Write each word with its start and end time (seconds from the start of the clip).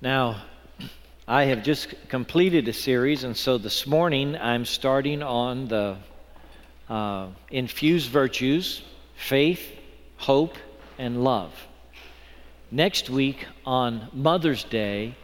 Now, 0.00 0.42
I 1.26 1.46
have 1.46 1.64
just 1.64 1.92
completed 2.08 2.68
a 2.68 2.72
series, 2.72 3.24
and 3.24 3.36
so 3.36 3.58
this 3.58 3.84
morning 3.84 4.36
I'm 4.36 4.64
starting 4.64 5.24
on 5.24 5.66
the 5.66 5.96
uh, 6.88 7.26
infused 7.50 8.08
virtues 8.08 8.80
faith, 9.16 9.60
hope, 10.16 10.54
and 10.98 11.24
love. 11.24 11.52
Next 12.70 13.10
week 13.10 13.44
on 13.66 14.06
Mother's 14.12 14.62
Day, 14.62 15.16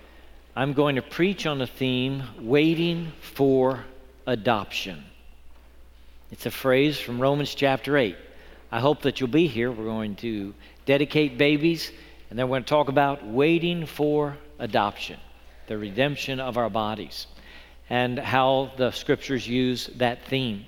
I'm 0.56 0.72
going 0.72 0.96
to 0.96 1.02
preach 1.02 1.46
on 1.46 1.58
the 1.58 1.68
theme 1.68 2.24
waiting 2.40 3.12
for 3.20 3.84
adoption. 4.26 5.04
It's 6.32 6.46
a 6.46 6.50
phrase 6.50 6.98
from 6.98 7.20
Romans 7.20 7.54
chapter 7.54 7.96
8. 7.96 8.16
I 8.72 8.80
hope 8.80 9.02
that 9.02 9.20
you'll 9.20 9.28
be 9.28 9.46
here. 9.46 9.70
We're 9.70 9.84
going 9.84 10.16
to 10.16 10.52
dedicate 10.84 11.38
babies, 11.38 11.92
and 12.28 12.36
then 12.36 12.48
we're 12.48 12.54
going 12.54 12.64
to 12.64 12.70
talk 12.70 12.88
about 12.88 13.24
waiting 13.24 13.86
for 13.86 14.36
adoption, 14.64 15.20
the 15.66 15.78
redemption 15.78 16.40
of 16.40 16.56
our 16.56 16.70
bodies, 16.70 17.26
and 17.90 18.18
how 18.18 18.72
the 18.76 18.90
scriptures 18.90 19.46
use 19.46 19.88
that 19.96 20.24
theme. 20.24 20.64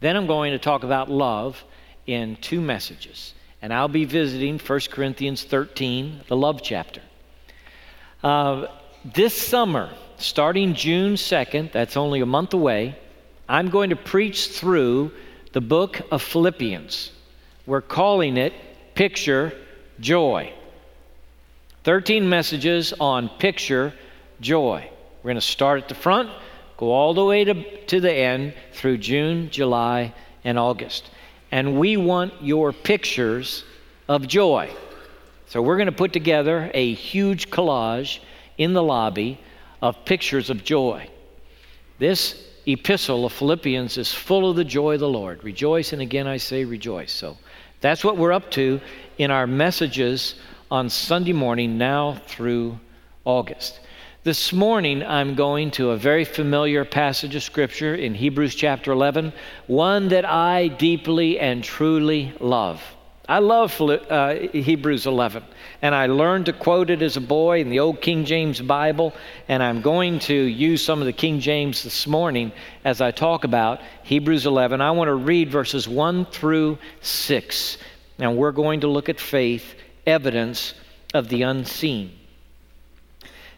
Then 0.00 0.16
I'm 0.16 0.26
going 0.26 0.52
to 0.52 0.58
talk 0.58 0.82
about 0.82 1.08
love 1.10 1.64
in 2.06 2.36
two 2.36 2.60
messages, 2.60 3.34
and 3.62 3.72
I'll 3.72 3.88
be 3.88 4.04
visiting 4.04 4.58
1 4.58 4.80
Corinthians 4.90 5.44
13, 5.44 6.22
the 6.28 6.36
love 6.36 6.60
chapter. 6.62 7.00
Uh, 8.22 8.66
this 9.14 9.34
summer, 9.34 9.90
starting 10.16 10.74
June 10.74 11.14
2nd, 11.14 11.72
that's 11.72 11.96
only 11.96 12.20
a 12.20 12.26
month 12.26 12.52
away, 12.52 12.98
I'm 13.48 13.70
going 13.70 13.90
to 13.90 13.96
preach 13.96 14.48
through 14.48 15.12
the 15.52 15.60
book 15.60 16.00
of 16.10 16.20
Philippians. 16.20 17.12
We're 17.64 17.80
calling 17.80 18.36
it 18.36 18.52
Picture 18.94 19.52
Joy. 20.00 20.52
13 21.86 22.28
messages 22.28 22.92
on 22.98 23.28
picture 23.28 23.94
joy. 24.40 24.90
We're 25.22 25.28
going 25.28 25.36
to 25.36 25.40
start 25.40 25.80
at 25.80 25.88
the 25.88 25.94
front, 25.94 26.28
go 26.76 26.90
all 26.90 27.14
the 27.14 27.24
way 27.24 27.44
to, 27.44 27.86
to 27.86 28.00
the 28.00 28.12
end 28.12 28.54
through 28.72 28.98
June, 28.98 29.50
July, 29.50 30.12
and 30.42 30.58
August. 30.58 31.08
And 31.52 31.78
we 31.78 31.96
want 31.96 32.42
your 32.42 32.72
pictures 32.72 33.62
of 34.08 34.26
joy. 34.26 34.68
So 35.46 35.62
we're 35.62 35.76
going 35.76 35.86
to 35.86 35.92
put 35.92 36.12
together 36.12 36.72
a 36.74 36.92
huge 36.92 37.50
collage 37.50 38.18
in 38.58 38.72
the 38.72 38.82
lobby 38.82 39.40
of 39.80 40.04
pictures 40.04 40.50
of 40.50 40.64
joy. 40.64 41.08
This 42.00 42.48
epistle 42.66 43.26
of 43.26 43.32
Philippians 43.32 43.96
is 43.96 44.12
full 44.12 44.50
of 44.50 44.56
the 44.56 44.64
joy 44.64 44.94
of 44.94 45.00
the 45.00 45.08
Lord. 45.08 45.44
Rejoice, 45.44 45.92
and 45.92 46.02
again 46.02 46.26
I 46.26 46.38
say 46.38 46.64
rejoice. 46.64 47.12
So 47.12 47.38
that's 47.80 48.02
what 48.02 48.16
we're 48.16 48.32
up 48.32 48.50
to 48.52 48.80
in 49.18 49.30
our 49.30 49.46
messages 49.46 50.34
on 50.70 50.88
Sunday 50.88 51.32
morning 51.32 51.78
now 51.78 52.20
through 52.26 52.78
August. 53.24 53.80
This 54.24 54.52
morning, 54.52 55.04
I'm 55.04 55.36
going 55.36 55.70
to 55.72 55.90
a 55.90 55.96
very 55.96 56.24
familiar 56.24 56.84
passage 56.84 57.36
of 57.36 57.44
Scripture 57.44 57.94
in 57.94 58.14
Hebrews 58.14 58.56
chapter 58.56 58.90
11, 58.90 59.32
one 59.68 60.08
that 60.08 60.24
I 60.24 60.66
deeply 60.66 61.38
and 61.38 61.62
truly 61.62 62.32
love. 62.40 62.82
I 63.28 63.38
love 63.38 63.80
uh, 63.80 64.34
Hebrews 64.52 65.06
11, 65.06 65.44
and 65.82 65.94
I 65.94 66.06
learned 66.06 66.46
to 66.46 66.52
quote 66.52 66.90
it 66.90 67.02
as 67.02 67.16
a 67.16 67.20
boy 67.20 67.60
in 67.60 67.70
the 67.70 67.78
old 67.78 68.00
King 68.00 68.24
James 68.24 68.60
Bible, 68.60 69.12
and 69.48 69.62
I'm 69.62 69.82
going 69.82 70.18
to 70.20 70.34
use 70.34 70.84
some 70.84 71.00
of 71.00 71.06
the 71.06 71.12
King 71.12 71.38
James 71.38 71.84
this 71.84 72.08
morning 72.08 72.50
as 72.84 73.00
I 73.00 73.12
talk 73.12 73.44
about 73.44 73.80
Hebrews 74.02 74.46
11. 74.46 74.80
I 74.80 74.90
want 74.90 75.08
to 75.08 75.14
read 75.14 75.50
verses 75.50 75.88
1 75.88 76.26
through 76.26 76.78
6, 77.00 77.78
and 78.18 78.36
we're 78.36 78.52
going 78.52 78.80
to 78.80 78.88
look 78.88 79.08
at 79.08 79.20
faith, 79.20 79.74
evidence 80.06 80.74
of 81.14 81.28
the 81.28 81.42
unseen. 81.42 82.12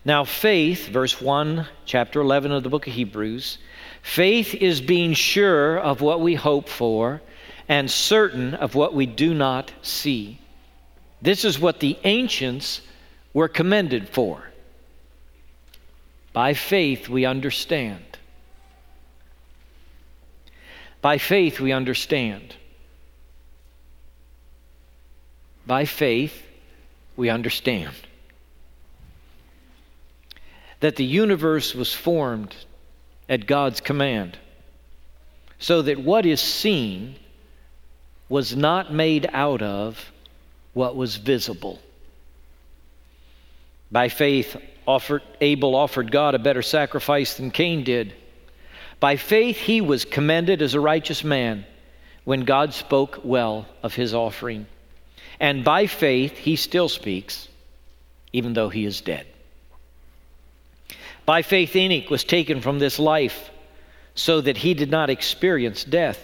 Now, 0.04 0.24
faith, 0.24 0.88
verse 0.88 1.20
1, 1.20 1.66
chapter 1.84 2.20
11 2.20 2.52
of 2.52 2.62
the 2.62 2.70
book 2.70 2.86
of 2.86 2.92
Hebrews, 2.92 3.58
faith 4.02 4.54
is 4.54 4.80
being 4.80 5.12
sure 5.12 5.78
of 5.78 6.00
what 6.00 6.20
we 6.20 6.34
hope 6.34 6.69
for 6.69 7.20
and 7.69 7.91
certain 7.91 8.54
of 8.54 8.75
what 8.75 8.94
we 8.94 9.06
do 9.06 9.34
not 9.34 9.70
see. 9.82 10.41
This 11.20 11.44
is 11.44 11.59
what 11.59 11.81
the 11.81 11.98
ancients 12.04 12.80
were 13.34 13.48
commended 13.48 14.09
for. 14.09 14.44
By 16.32 16.54
faith, 16.54 17.09
we 17.09 17.25
understand. 17.25 18.04
By 21.03 21.19
faith, 21.19 21.60
we 21.60 21.72
understand. 21.72 22.54
By 25.68 25.84
faith, 25.84 26.42
we 27.14 27.28
understand 27.28 27.94
that 30.80 30.96
the 30.96 31.04
universe 31.04 31.74
was 31.74 31.92
formed 31.92 32.56
at 33.28 33.46
God's 33.46 33.82
command, 33.82 34.38
so 35.58 35.82
that 35.82 36.00
what 36.00 36.24
is 36.24 36.40
seen 36.40 37.16
was 38.30 38.56
not 38.56 38.94
made 38.94 39.28
out 39.30 39.60
of 39.60 40.10
what 40.72 40.96
was 40.96 41.16
visible. 41.16 41.78
By 43.92 44.08
faith, 44.08 44.56
offered, 44.86 45.22
Abel 45.42 45.74
offered 45.74 46.10
God 46.10 46.34
a 46.34 46.38
better 46.38 46.62
sacrifice 46.62 47.34
than 47.34 47.50
Cain 47.50 47.84
did. 47.84 48.14
By 49.00 49.16
faith, 49.16 49.58
he 49.58 49.82
was 49.82 50.06
commended 50.06 50.62
as 50.62 50.72
a 50.72 50.80
righteous 50.80 51.22
man 51.22 51.66
when 52.24 52.46
God 52.46 52.72
spoke 52.72 53.20
well 53.22 53.66
of 53.82 53.94
his 53.94 54.14
offering. 54.14 54.66
And 55.41 55.65
by 55.65 55.87
faith, 55.87 56.37
he 56.37 56.56
still 56.56 56.88
speaks, 56.88 57.49
even 58.32 58.54
though 58.54 58.69
he 58.69 58.84
is 58.84 59.00
dead. 59.00 59.26
By 61.25 61.43
faith, 61.43 61.76
Enoch 61.76 62.10
was 62.10 62.25
taken 62.25 62.60
from 62.60 62.78
this 62.78 62.99
life 62.99 63.50
so 64.15 64.41
that 64.41 64.56
he 64.56 64.75
did 64.75 64.91
not 64.91 65.10
experience 65.10 65.84
death. 65.84 66.19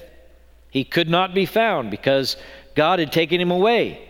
He 0.70 0.82
could 0.82 1.08
not 1.08 1.34
be 1.34 1.46
found 1.46 1.90
because 1.90 2.36
God 2.74 2.98
had 2.98 3.12
taken 3.12 3.40
him 3.40 3.50
away. 3.50 4.08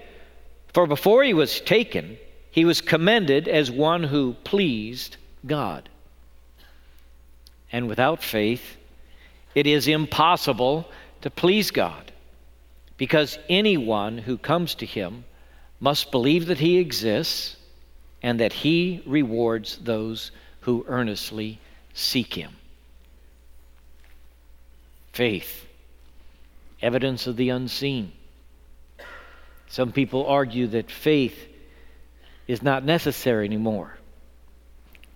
For 0.73 0.87
before 0.87 1.23
he 1.23 1.35
was 1.35 1.61
taken, 1.61 2.17
he 2.51 2.65
was 2.65 2.81
commended 2.81 3.49
as 3.49 3.71
one 3.71 4.05
who 4.05 4.35
pleased 4.45 5.17
God. 5.45 5.89
And 7.71 7.89
without 7.89 8.23
faith, 8.23 8.77
it 9.55 9.67
is 9.67 9.89
impossible 9.89 10.89
to 11.21 11.31
please 11.31 11.71
God 11.71 12.13
because 12.97 13.39
anyone 13.49 14.19
who 14.19 14.39
comes 14.39 14.75
to 14.77 14.87
him 14.87 15.25
must 15.81 16.11
believe 16.11 16.47
that 16.47 16.59
he 16.59 16.79
exists 16.79 17.57
and 18.23 18.41
that 18.41 18.53
he 18.53 19.03
rewards 19.07 19.79
those 19.79 20.31
who 20.61 20.85
earnestly 20.89 21.59
seek 21.93 22.35
him. 22.35 22.53
Faith, 25.13 25.67
evidence 26.81 27.27
of 27.27 27.37
the 27.37 27.51
unseen. 27.51 28.13
Some 29.69 29.93
people 29.93 30.27
argue 30.27 30.69
that 30.69 30.91
faith 30.91 31.37
is 32.47 32.63
not 32.63 32.85
necessary 32.85 33.47
anymore. 33.47 33.97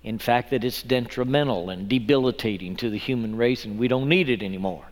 In 0.03 0.19
fact, 0.19 0.50
that 0.50 0.65
it's 0.65 0.83
detrimental 0.83 1.71
and 1.71 1.89
debilitating 1.89 2.77
to 2.77 2.91
the 2.91 2.99
human 2.99 3.37
race, 3.37 3.65
and 3.65 3.78
we 3.78 3.89
don't 3.89 4.09
need 4.09 4.28
it 4.28 4.43
anymore. 4.43 4.84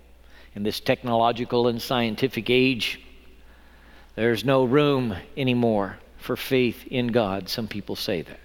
In 0.57 0.63
this 0.63 0.81
technological 0.81 1.69
and 1.69 1.81
scientific 1.81 2.49
age, 2.49 2.99
there's 4.15 4.43
no 4.43 4.65
room 4.65 5.15
anymore 5.37 5.99
for 6.17 6.35
faith 6.35 6.87
in 6.87 7.09
God. 7.09 7.51
Some 7.51 7.69
people 7.69 7.95
say 7.95 8.23
that. 8.23 8.41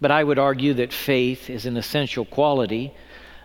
But 0.00 0.10
I 0.10 0.24
would 0.24 0.40
argue 0.40 0.74
that 0.74 0.92
faith 0.92 1.50
is 1.50 1.66
an 1.66 1.76
essential 1.76 2.24
quality 2.24 2.92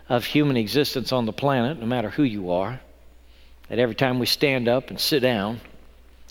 of 0.08 0.24
human 0.24 0.56
existence 0.56 1.12
on 1.12 1.26
the 1.26 1.32
planet, 1.32 1.78
no 1.78 1.86
matter 1.86 2.10
who 2.10 2.24
you 2.24 2.50
are. 2.50 2.80
That 3.68 3.78
every 3.78 3.94
time 3.94 4.18
we 4.18 4.26
stand 4.26 4.66
up 4.66 4.90
and 4.90 4.98
sit 4.98 5.20
down, 5.20 5.60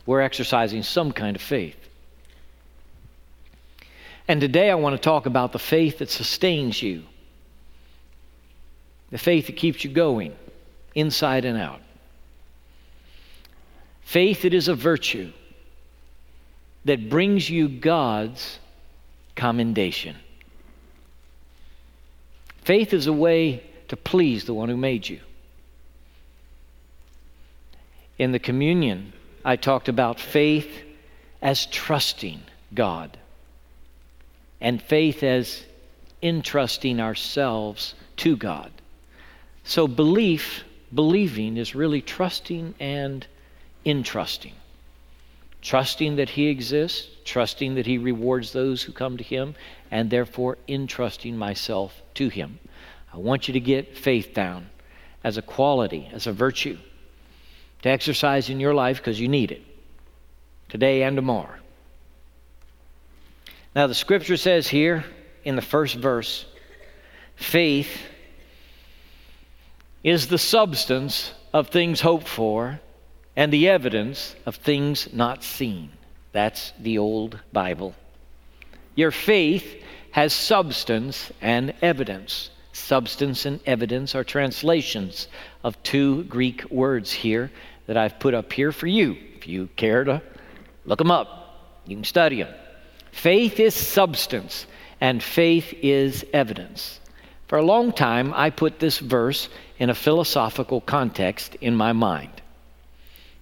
we're 0.06 0.22
exercising 0.22 0.84
some 0.84 1.14
kind 1.14 1.38
of 1.38 1.42
faith. 1.42 1.78
And 4.28 4.42
today 4.42 4.70
I 4.70 4.76
want 4.76 4.94
to 4.98 5.02
talk 5.02 5.26
about 5.26 5.54
the 5.54 5.60
faith 5.60 6.00
that 6.00 6.10
sustains 6.10 6.82
you, 6.82 7.04
the 9.10 9.18
faith 9.18 9.48
that 9.48 9.56
keeps 9.56 9.86
you 9.86 9.90
going 9.90 10.36
inside 10.96 11.46
and 11.46 11.58
out. 11.58 11.82
Faith 14.04 14.46
it 14.46 14.54
is 14.54 14.68
a 14.68 14.76
virtue 14.76 15.32
that 16.86 17.10
brings 17.10 17.50
you 17.50 17.68
God's 17.68 18.60
commendation. 19.36 20.16
Faith 22.64 22.94
is 22.94 23.08
a 23.08 23.14
way 23.14 23.64
to 23.88 23.98
please 23.98 24.46
the 24.46 24.54
one 24.54 24.70
who 24.70 24.78
made 24.78 25.08
you. 25.08 25.20
In 28.18 28.32
the 28.32 28.40
communion, 28.40 29.14
I 29.44 29.56
talked 29.56 29.90
about 29.90 30.20
faith 30.20 30.70
as 31.42 31.66
trusting 31.66 32.42
God, 32.74 33.18
and 34.62 34.82
faith 34.82 35.24
as 35.24 35.64
entrusting 36.22 37.02
ourselves 37.02 37.96
to 38.18 38.38
God. 38.38 38.72
So, 39.66 39.88
belief, 39.88 40.64
believing, 40.94 41.58
is 41.58 41.76
really 41.76 42.02
trusting 42.02 42.76
and 42.80 43.26
entrusting. 43.86 44.54
trusting 45.64 46.18
that 46.18 46.30
He 46.30 46.48
exists, 46.48 47.10
trusting 47.24 47.76
that 47.76 47.86
He 47.86 47.98
rewards 47.98 48.52
those 48.52 48.84
who 48.84 48.92
come 48.92 49.18
to 49.18 49.24
Him, 49.24 49.56
and 49.90 50.10
therefore 50.10 50.58
entrusting 50.68 51.38
myself 51.38 52.02
to 52.16 52.28
Him. 52.28 52.60
I 53.14 53.18
want 53.18 53.48
you 53.48 53.54
to 53.54 53.60
get 53.60 53.98
faith 53.98 54.34
down 54.34 54.70
as 55.24 55.38
a 55.38 55.42
quality, 55.42 56.10
as 56.12 56.28
a 56.28 56.34
virtue, 56.34 56.78
to 57.82 57.90
exercise 57.90 58.50
in 58.50 58.60
your 58.60 58.74
life 58.74 58.98
because 58.98 59.20
you 59.20 59.30
need 59.30 59.52
it 59.52 59.62
today 60.68 61.04
and 61.04 61.16
tomorrow. 61.16 61.60
Now, 63.74 63.88
the 63.88 63.96
scripture 63.96 64.38
says 64.38 64.68
here 64.68 65.06
in 65.46 65.56
the 65.56 65.62
first 65.62 65.96
verse 65.96 66.46
faith 67.36 68.02
is 70.04 70.28
the 70.28 70.38
substance 70.38 71.34
of 71.54 71.70
things 71.70 72.02
hoped 72.02 72.28
for 72.28 72.80
and 73.36 73.52
the 73.52 73.70
evidence 73.70 74.36
of 74.46 74.56
things 74.56 75.10
not 75.14 75.44
seen. 75.44 75.90
That's 76.32 76.74
the 76.80 76.98
old 76.98 77.40
Bible. 77.52 77.96
Your 78.96 79.12
faith 79.12 79.82
has 80.12 80.34
substance 80.34 81.32
and 81.42 81.74
evidence. 81.82 82.50
Substance 82.74 83.46
and 83.46 83.60
evidence 83.66 84.16
are 84.16 84.24
translations 84.24 85.28
of 85.64 85.82
two 85.84 86.24
Greek 86.26 86.70
words 86.70 87.12
here 87.12 87.52
that 87.88 87.98
I've 87.98 88.20
put 88.20 88.34
up 88.34 88.52
here 88.52 88.72
for 88.72 88.88
you. 88.88 89.18
If 89.36 89.48
you 89.48 89.68
care 89.76 90.04
to 90.04 90.22
look 90.86 91.00
them 91.00 91.12
up, 91.12 91.82
you 91.86 91.96
can 91.96 92.04
study 92.04 92.44
them. 92.44 92.54
Faith 93.12 93.60
is 93.60 93.76
substance, 93.76 94.66
and 95.00 95.22
faith 95.22 95.74
is 95.82 96.26
evidence. 96.34 97.00
For 97.48 97.58
a 97.58 97.64
long 97.64 97.92
time, 97.92 98.34
I 98.36 98.50
put 98.50 98.80
this 98.80 98.98
verse 98.98 99.50
in 99.84 99.90
a 99.90 99.94
philosophical 99.94 100.80
context 100.80 101.56
in 101.56 101.76
my 101.76 101.92
mind. 101.92 102.42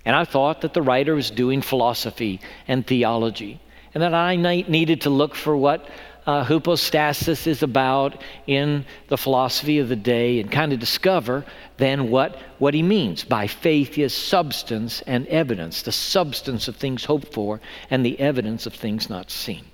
And 0.04 0.16
I 0.16 0.26
thought 0.26 0.62
that 0.62 0.74
the 0.74 0.82
writer 0.82 1.14
was 1.14 1.30
doing 1.30 1.62
philosophy 1.62 2.42
and 2.68 2.86
theology, 2.86 3.60
and 3.94 4.02
that 4.02 4.16
I 4.16 4.36
needed 4.38 5.02
to 5.02 5.12
look 5.12 5.36
for 5.36 5.56
what 5.56 5.88
uh, 6.26 6.44
hypostasis 6.44 7.46
is 7.46 7.62
about 7.62 8.24
in 8.48 8.86
the 9.08 9.20
philosophy 9.20 9.78
of 9.78 9.88
the 9.88 9.96
day 9.96 10.40
and 10.40 10.52
kind 10.52 10.74
of 10.74 10.80
discover 10.80 11.46
then 11.78 12.10
what, 12.10 12.36
what 12.58 12.74
he 12.74 12.82
means 12.82 13.24
by 13.24 13.46
faith 13.46 14.00
is 14.00 14.12
substance 14.12 15.02
and 15.02 15.28
evidence, 15.28 15.84
the 15.84 15.92
substance 15.92 16.68
of 16.68 16.76
things 16.76 17.06
hoped 17.06 17.32
for 17.36 17.62
and 17.92 18.04
the 18.04 18.20
evidence 18.20 18.66
of 18.66 18.74
things 18.74 19.12
not 19.12 19.30
seen. 19.30 19.66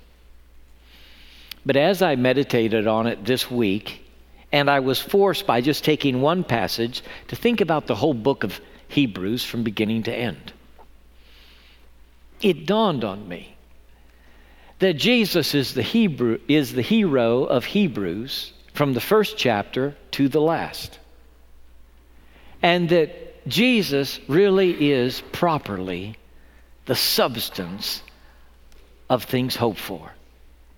But 1.64 1.78
as 1.78 2.02
I 2.02 2.16
meditated 2.16 2.86
on 2.86 3.06
it 3.06 3.24
this 3.24 3.50
week, 3.50 4.04
and 4.52 4.70
I 4.70 4.80
was 4.80 5.00
forced 5.00 5.46
by 5.46 5.60
just 5.60 5.84
taking 5.84 6.20
one 6.20 6.44
passage 6.44 7.02
to 7.28 7.36
think 7.36 7.60
about 7.60 7.86
the 7.86 7.94
whole 7.94 8.14
book 8.14 8.44
of 8.44 8.60
Hebrews 8.88 9.44
from 9.44 9.62
beginning 9.62 10.04
to 10.04 10.14
end. 10.14 10.52
It 12.40 12.66
dawned 12.66 13.04
on 13.04 13.28
me 13.28 13.56
that 14.78 14.94
Jesus 14.94 15.54
is 15.54 15.74
the 15.74 15.82
Hebrew 15.82 16.38
is 16.48 16.72
the 16.72 16.82
hero 16.82 17.44
of 17.44 17.64
Hebrews 17.64 18.52
from 18.72 18.94
the 18.94 19.00
first 19.00 19.36
chapter 19.36 19.96
to 20.12 20.28
the 20.28 20.40
last. 20.40 20.98
And 22.62 22.88
that 22.90 23.46
Jesus 23.48 24.20
really 24.28 24.92
is 24.92 25.20
properly 25.32 26.16
the 26.86 26.94
substance 26.94 28.02
of 29.10 29.24
things 29.24 29.56
hoped 29.56 29.80
for. 29.80 30.12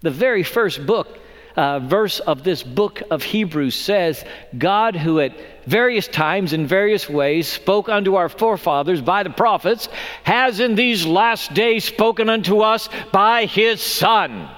The 0.00 0.10
very 0.10 0.42
first 0.42 0.86
book 0.86 1.19
uh, 1.56 1.80
verse 1.80 2.20
of 2.20 2.42
this 2.42 2.62
book 2.62 3.02
of 3.10 3.22
Hebrews 3.22 3.74
says, 3.74 4.24
God, 4.56 4.96
who 4.96 5.20
at 5.20 5.32
various 5.66 6.08
times 6.08 6.52
in 6.52 6.66
various 6.66 7.08
ways 7.08 7.48
spoke 7.48 7.88
unto 7.88 8.14
our 8.14 8.28
forefathers 8.28 9.00
by 9.00 9.22
the 9.22 9.30
prophets, 9.30 9.88
has 10.24 10.60
in 10.60 10.74
these 10.74 11.04
last 11.06 11.54
days 11.54 11.84
spoken 11.84 12.28
unto 12.28 12.60
us 12.60 12.88
by 13.12 13.46
his 13.46 13.80
Son 13.80 14.48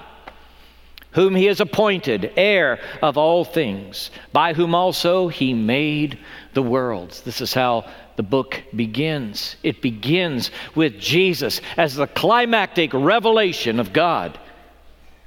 whom 1.13 1.35
he 1.35 1.45
has 1.45 1.61
appointed 1.61 2.31
heir 2.35 2.79
of 3.01 3.17
all 3.17 3.45
things, 3.45 4.11
by 4.31 4.53
whom 4.53 4.75
also 4.75 5.27
he 5.27 5.53
made 5.53 6.17
the 6.53 6.61
worlds. 6.61 7.21
This 7.21 7.39
is 7.39 7.53
how 7.53 7.85
the 8.15 8.23
book 8.23 8.61
begins. 8.75 9.55
It 9.63 9.81
begins 9.81 10.51
with 10.75 10.99
Jesus 10.99 11.61
as 11.77 11.95
the 11.95 12.07
climactic 12.07 12.91
revelation 12.93 13.79
of 13.79 13.93
God 13.93 14.39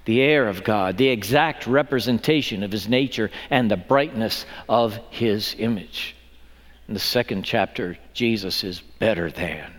the 0.06 0.22
heir 0.22 0.48
of 0.48 0.64
God, 0.64 0.96
the 0.96 1.08
exact 1.08 1.66
representation 1.66 2.62
of 2.62 2.72
his 2.72 2.88
nature 2.88 3.30
and 3.50 3.70
the 3.70 3.76
brightness 3.76 4.46
of 4.68 4.98
his 5.10 5.54
image. 5.58 6.16
In 6.88 6.94
the 6.94 7.00
second 7.00 7.42
chapter, 7.42 7.98
Jesus 8.14 8.64
is 8.64 8.80
better 8.80 9.30
than 9.30 9.70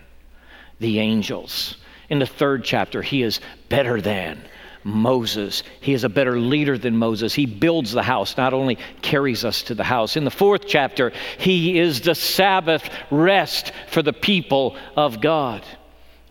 the 0.78 1.00
angels. 1.00 1.76
In 2.08 2.18
the 2.18 2.26
third 2.26 2.62
chapter, 2.62 3.02
he 3.02 3.22
is 3.22 3.40
better 3.68 4.00
than 4.00 4.40
Moses. 4.84 5.62
He 5.80 5.92
is 5.92 6.04
a 6.04 6.08
better 6.08 6.38
leader 6.38 6.78
than 6.78 6.96
Moses. 6.96 7.34
He 7.34 7.46
builds 7.46 7.92
the 7.92 8.02
house, 8.02 8.36
not 8.36 8.54
only 8.54 8.78
carries 9.02 9.44
us 9.44 9.62
to 9.62 9.74
the 9.74 9.84
house. 9.84 10.16
In 10.16 10.24
the 10.24 10.30
fourth 10.30 10.66
chapter, 10.66 11.12
he 11.38 11.78
is 11.78 12.02
the 12.02 12.14
Sabbath 12.14 12.88
rest 13.10 13.72
for 13.88 14.02
the 14.02 14.12
people 14.12 14.76
of 14.96 15.20
God. 15.20 15.64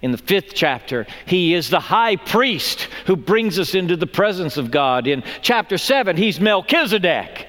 In 0.01 0.11
the 0.11 0.17
fifth 0.17 0.53
chapter, 0.53 1.07
he 1.25 1.55
is 1.55 1.69
the 1.69 1.79
high 1.79 2.17
priest 2.17 2.87
who 3.07 3.15
brings 3.15 3.57
us 3.57 3.73
into 3.73 3.97
the 3.97 4.05
presence 4.05 4.57
of 4.57 4.69
God. 4.69 5.07
In 5.07 5.23
chapter 5.41 5.77
seven, 5.77 6.15
he's 6.15 6.39
Melchizedek, 6.39 7.47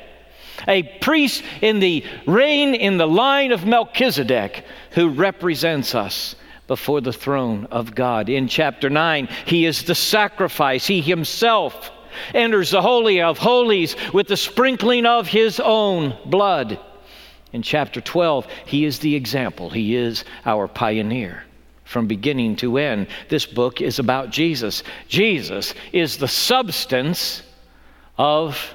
a 0.67 0.83
priest 1.01 1.43
in 1.61 1.79
the 1.79 2.05
reign 2.27 2.75
in 2.75 2.97
the 2.97 3.07
line 3.07 3.53
of 3.53 3.67
Melchizedek 3.67 4.65
who 4.93 5.11
represents 5.11 5.95
us 5.95 6.37
before 6.67 7.03
the 7.03 7.13
throne 7.13 7.67
of 7.71 7.95
God. 7.95 8.31
In 8.31 8.49
chapter 8.49 8.89
9, 8.89 9.29
he 9.47 9.67
is 9.67 9.83
the 9.83 9.95
sacrifice. 9.95 10.87
He 10.87 11.01
himself 11.01 11.91
enters 12.35 12.71
the 12.71 12.83
Holy 12.83 13.21
of 13.21 13.39
Holies 13.39 13.95
with 14.13 14.27
the 14.27 14.37
sprinkling 14.37 15.07
of 15.07 15.27
his 15.27 15.61
own 15.61 16.17
blood. 16.27 16.79
In 17.53 17.63
chapter 17.63 18.01
12, 18.01 18.47
he 18.67 18.85
is 18.85 18.99
the 18.99 19.15
example, 19.15 19.71
he 19.71 19.97
is 19.97 20.25
our 20.45 20.69
pioneer 20.69 21.45
from 21.89 22.07
beginning 22.07 22.55
to 22.57 22.77
end. 22.77 23.07
This 23.31 23.47
book 23.47 23.81
is 23.81 23.99
about 23.99 24.31
Jesus. 24.31 24.83
Jesus 25.09 25.75
is 25.91 26.19
the 26.19 26.29
substance 26.29 27.43
of 28.19 28.75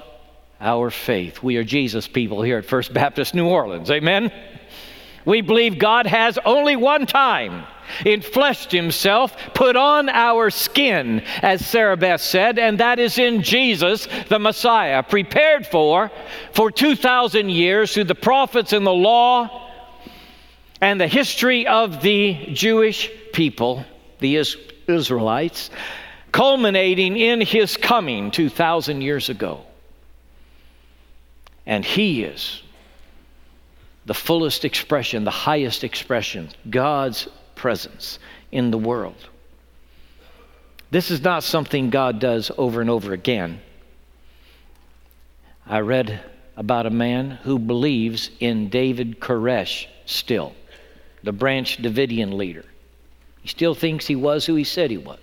our 0.60 0.90
faith. 0.90 1.40
We 1.42 1.56
are 1.56 1.64
Jesus 1.64 2.08
people 2.08 2.42
here 2.42 2.58
at 2.58 2.64
First 2.64 2.92
Baptist 2.92 3.32
New 3.34 3.46
Orleans. 3.46 3.88
Amen? 3.90 4.32
We 5.24 5.42
believe 5.42 5.78
God 5.78 6.06
has 6.06 6.38
only 6.44 6.74
one 6.74 7.06
time 7.06 7.64
infleshed 8.00 8.72
himself, 8.72 9.36
put 9.54 9.76
on 9.76 10.08
our 10.08 10.50
skin, 10.50 11.22
as 11.40 11.64
Sarah 11.64 11.96
Beth 11.96 12.20
said, 12.20 12.58
and 12.58 12.80
that 12.80 12.98
is 12.98 13.18
in 13.18 13.42
Jesus, 13.42 14.08
the 14.28 14.38
Messiah, 14.40 15.02
prepared 15.02 15.66
for 15.66 16.10
for 16.52 16.70
2,000 16.70 17.48
years 17.48 17.94
through 17.94 18.04
the 18.04 18.14
prophets 18.14 18.72
and 18.72 18.84
the 18.84 18.92
law 18.92 19.63
and 20.84 21.00
the 21.00 21.08
history 21.08 21.66
of 21.66 22.02
the 22.02 22.34
Jewish 22.52 23.10
people, 23.32 23.86
the 24.18 24.36
Israelites, 24.86 25.70
culminating 26.30 27.16
in 27.16 27.40
his 27.40 27.78
coming 27.78 28.30
2,000 28.30 29.00
years 29.00 29.30
ago. 29.30 29.64
And 31.64 31.86
he 31.86 32.22
is 32.22 32.62
the 34.04 34.12
fullest 34.12 34.66
expression, 34.66 35.24
the 35.24 35.30
highest 35.30 35.84
expression, 35.84 36.50
God's 36.68 37.28
presence 37.54 38.18
in 38.52 38.70
the 38.70 38.76
world. 38.76 39.30
This 40.90 41.10
is 41.10 41.22
not 41.22 41.44
something 41.44 41.88
God 41.88 42.18
does 42.18 42.50
over 42.58 42.82
and 42.82 42.90
over 42.90 43.14
again. 43.14 43.62
I 45.66 45.80
read 45.80 46.22
about 46.58 46.84
a 46.84 46.90
man 46.90 47.30
who 47.30 47.58
believes 47.58 48.28
in 48.38 48.68
David 48.68 49.18
Koresh 49.18 49.86
still 50.04 50.52
the 51.24 51.32
Branch 51.32 51.78
Davidian 51.78 52.36
leader. 52.36 52.64
He 53.42 53.48
still 53.48 53.74
thinks 53.74 54.06
he 54.06 54.16
was 54.16 54.46
who 54.46 54.54
he 54.54 54.64
said 54.64 54.90
he 54.90 54.98
was. 54.98 55.18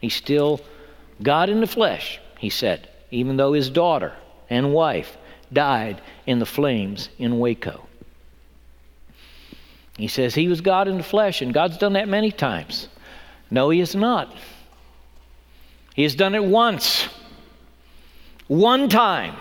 He's 0.00 0.14
still 0.14 0.60
God 1.22 1.50
in 1.50 1.60
the 1.60 1.66
flesh, 1.66 2.20
he 2.38 2.48
said, 2.48 2.88
even 3.10 3.36
though 3.36 3.52
his 3.52 3.68
daughter 3.68 4.14
and 4.48 4.72
wife 4.72 5.16
died 5.52 6.00
in 6.26 6.38
the 6.38 6.46
flames 6.46 7.08
in 7.18 7.38
Waco. 7.38 7.86
He 9.96 10.06
says 10.06 10.34
he 10.34 10.46
was 10.46 10.60
God 10.60 10.86
in 10.86 10.96
the 10.96 11.02
flesh, 11.02 11.42
and 11.42 11.52
God's 11.52 11.78
done 11.78 11.94
that 11.94 12.08
many 12.08 12.30
times. 12.30 12.88
No, 13.50 13.70
he 13.70 13.80
has 13.80 13.96
not. 13.96 14.32
He 15.94 16.04
has 16.04 16.14
done 16.14 16.36
it 16.36 16.44
once. 16.44 17.08
One 18.46 18.88
time. 18.88 19.34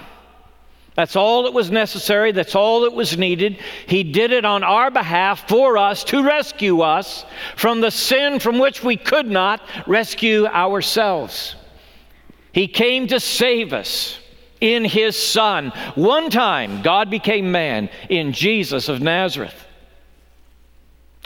That's 0.97 1.15
all 1.15 1.43
that 1.43 1.53
was 1.53 1.69
necessary. 1.69 2.31
That's 2.31 2.55
all 2.55 2.81
that 2.81 2.93
was 2.93 3.19
needed. 3.19 3.59
He 3.85 4.03
did 4.03 4.31
it 4.31 4.45
on 4.45 4.63
our 4.63 4.89
behalf 4.89 5.47
for 5.47 5.77
us 5.77 6.03
to 6.05 6.23
rescue 6.23 6.81
us 6.81 7.23
from 7.55 7.81
the 7.81 7.91
sin 7.91 8.39
from 8.39 8.57
which 8.57 8.83
we 8.83 8.97
could 8.97 9.27
not 9.27 9.61
rescue 9.85 10.47
ourselves. 10.47 11.55
He 12.51 12.67
came 12.67 13.05
to 13.09 13.19
save 13.19 13.73
us 13.73 14.17
in 14.59 14.83
His 14.85 15.15
Son. 15.15 15.71
One 15.93 16.31
time, 16.31 16.81
God 16.81 17.11
became 17.11 17.51
man 17.51 17.91
in 18.09 18.33
Jesus 18.33 18.89
of 18.89 18.99
Nazareth. 18.99 19.67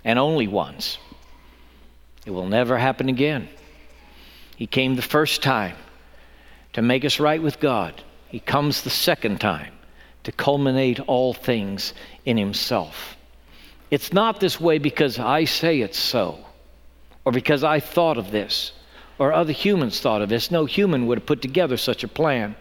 And 0.04 0.20
only 0.20 0.50
once. 0.50 0.98
It 2.26 2.32
will 2.32 2.48
never 2.48 2.78
happen 2.78 3.08
again. 3.08 3.48
He 4.58 4.68
came 4.68 4.98
the 4.98 5.02
first 5.02 5.42
time 5.42 5.78
to 6.74 6.82
make 6.82 7.06
us 7.06 7.22
right 7.22 7.42
with 7.42 7.62
God. 7.62 8.04
He 8.32 8.40
comes 8.40 8.82
the 8.82 8.90
second 8.90 9.42
time 9.42 9.74
to 10.24 10.32
culminate 10.32 11.02
all 11.02 11.34
things 11.34 11.94
in 12.24 12.38
Himself. 12.38 13.18
It's 13.90 14.14
not 14.14 14.40
this 14.40 14.58
way 14.58 14.78
because 14.78 15.20
I 15.20 15.44
say 15.44 15.82
it's 15.82 16.00
so, 16.00 16.40
or 17.26 17.34
because 17.34 17.66
I 17.66 17.82
thought 17.82 18.18
of 18.18 18.32
this, 18.32 18.72
or 19.20 19.34
other 19.34 19.52
humans 19.52 20.00
thought 20.00 20.22
of 20.22 20.30
this. 20.30 20.50
No 20.50 20.64
human 20.64 21.08
would 21.08 21.18
have 21.18 21.26
put 21.26 21.42
together 21.42 21.76
such 21.76 22.06
a 22.06 22.08
plan. 22.08 22.56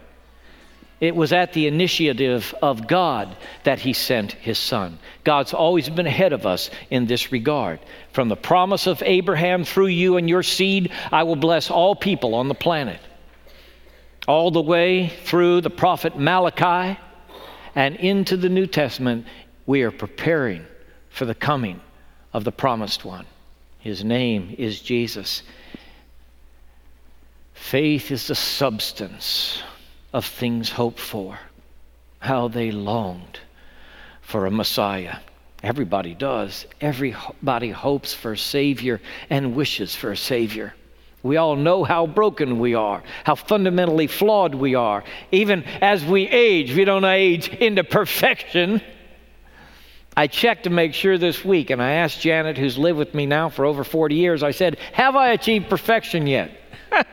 It 1.00 1.14
was 1.14 1.32
at 1.32 1.52
the 1.52 1.68
initiative 1.68 2.52
of 2.60 2.88
God 2.88 3.36
that 3.62 3.78
He 3.78 3.92
sent 3.92 4.32
His 4.32 4.58
Son. 4.58 4.98
God's 5.22 5.54
always 5.54 5.88
been 5.88 6.08
ahead 6.08 6.32
of 6.32 6.46
us 6.46 6.68
in 6.90 7.06
this 7.06 7.30
regard. 7.30 7.78
From 8.12 8.28
the 8.28 8.36
promise 8.36 8.88
of 8.88 9.04
Abraham, 9.06 9.62
through 9.62 9.86
you 9.86 10.16
and 10.16 10.28
your 10.28 10.42
seed, 10.42 10.90
I 11.12 11.22
will 11.22 11.36
bless 11.36 11.70
all 11.70 11.94
people 11.94 12.34
on 12.34 12.48
the 12.48 12.54
planet. 12.54 13.00
All 14.30 14.52
the 14.52 14.62
way 14.62 15.08
through 15.08 15.60
the 15.60 15.70
prophet 15.70 16.16
Malachi 16.16 16.96
and 17.75 17.96
into 17.96 18.37
the 18.37 18.49
New 18.49 18.68
Testament, 18.68 19.26
we 19.66 19.82
are 19.82 19.90
preparing 19.90 20.64
for 21.08 21.25
the 21.25 21.34
coming 21.34 21.80
of 22.32 22.44
the 22.44 22.52
promised 22.52 23.04
one. 23.04 23.26
His 23.80 24.04
name 24.04 24.54
is 24.56 24.80
Jesus. 24.82 25.42
Faith 27.54 28.12
is 28.12 28.28
the 28.28 28.37
substance 28.37 29.64
of 30.12 30.25
things 30.25 30.70
hoped 30.70 31.00
for. 31.00 31.37
How 32.20 32.46
they 32.46 32.70
longed 32.70 33.40
for 34.20 34.46
a 34.46 34.50
Messiah. 34.52 35.16
Everybody 35.64 36.14
does. 36.14 36.66
Everybody 36.80 37.70
hopes 37.70 38.14
for 38.14 38.34
a 38.34 38.38
Savior 38.38 39.00
and 39.28 39.56
wishes 39.56 39.96
for 39.96 40.12
a 40.12 40.16
Savior. 40.16 40.72
We 41.22 41.36
all 41.36 41.54
know 41.54 41.84
how 41.84 42.06
broken 42.06 42.58
we 42.58 42.74
are, 42.74 43.02
how 43.24 43.34
fundamentally 43.34 44.06
flawed 44.06 44.54
we 44.54 44.74
are. 44.74 45.04
Even 45.32 45.64
as 45.82 46.04
we 46.04 46.26
age, 46.26 46.74
we 46.74 46.84
don't 46.84 47.04
age 47.04 47.48
into 47.48 47.84
perfection. 47.84 48.80
I 50.16 50.26
checked 50.26 50.64
to 50.64 50.70
make 50.70 50.94
sure 50.94 51.18
this 51.18 51.44
week, 51.44 51.70
and 51.70 51.82
I 51.82 51.92
asked 51.92 52.20
Janet, 52.20 52.56
who's 52.56 52.78
lived 52.78 52.98
with 52.98 53.14
me 53.14 53.26
now 53.26 53.50
for 53.50 53.64
over 53.64 53.84
40 53.84 54.14
years, 54.14 54.42
I 54.42 54.50
said, 54.50 54.78
Have 54.92 55.14
I 55.14 55.30
achieved 55.30 55.68
perfection 55.68 56.26
yet? 56.26 56.50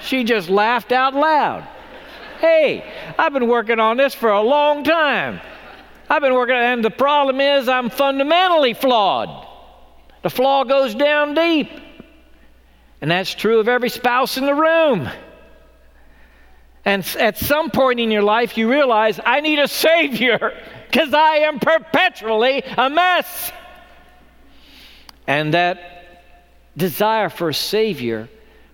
she 0.00 0.24
just 0.24 0.48
laughed 0.48 0.92
out 0.92 1.14
loud. 1.14 1.68
Hey, 2.40 2.90
I've 3.18 3.32
been 3.32 3.48
working 3.48 3.78
on 3.78 3.96
this 3.98 4.14
for 4.14 4.30
a 4.30 4.42
long 4.42 4.84
time. 4.84 5.40
I've 6.08 6.22
been 6.22 6.34
working, 6.34 6.56
and 6.56 6.84
the 6.84 6.90
problem 6.90 7.40
is 7.40 7.68
I'm 7.68 7.90
fundamentally 7.90 8.74
flawed. 8.74 9.48
The 10.22 10.30
flaw 10.30 10.64
goes 10.64 10.94
down 10.94 11.34
deep. 11.34 11.70
And 13.04 13.10
that's 13.10 13.34
true 13.34 13.60
of 13.60 13.68
every 13.68 13.90
spouse 13.90 14.38
in 14.38 14.46
the 14.46 14.54
room. 14.54 15.10
And 16.86 17.06
at 17.18 17.36
some 17.36 17.70
point 17.70 18.00
in 18.00 18.10
your 18.10 18.22
life, 18.22 18.56
you 18.56 18.70
realize, 18.70 19.20
I 19.22 19.42
need 19.42 19.58
a 19.58 19.68
Savior 19.68 20.58
because 20.90 21.12
I 21.12 21.40
am 21.40 21.58
perpetually 21.58 22.62
a 22.62 22.88
mess. 22.88 23.52
And 25.26 25.52
that 25.52 26.22
desire 26.78 27.28
for 27.28 27.50
a 27.50 27.54
Savior 27.54 28.30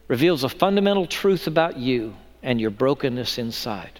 reveals 0.06 0.44
a 0.44 0.48
fundamental 0.48 1.06
truth 1.06 1.48
about 1.48 1.76
you 1.76 2.14
and 2.40 2.60
your 2.60 2.70
brokenness 2.70 3.36
inside. 3.36 3.98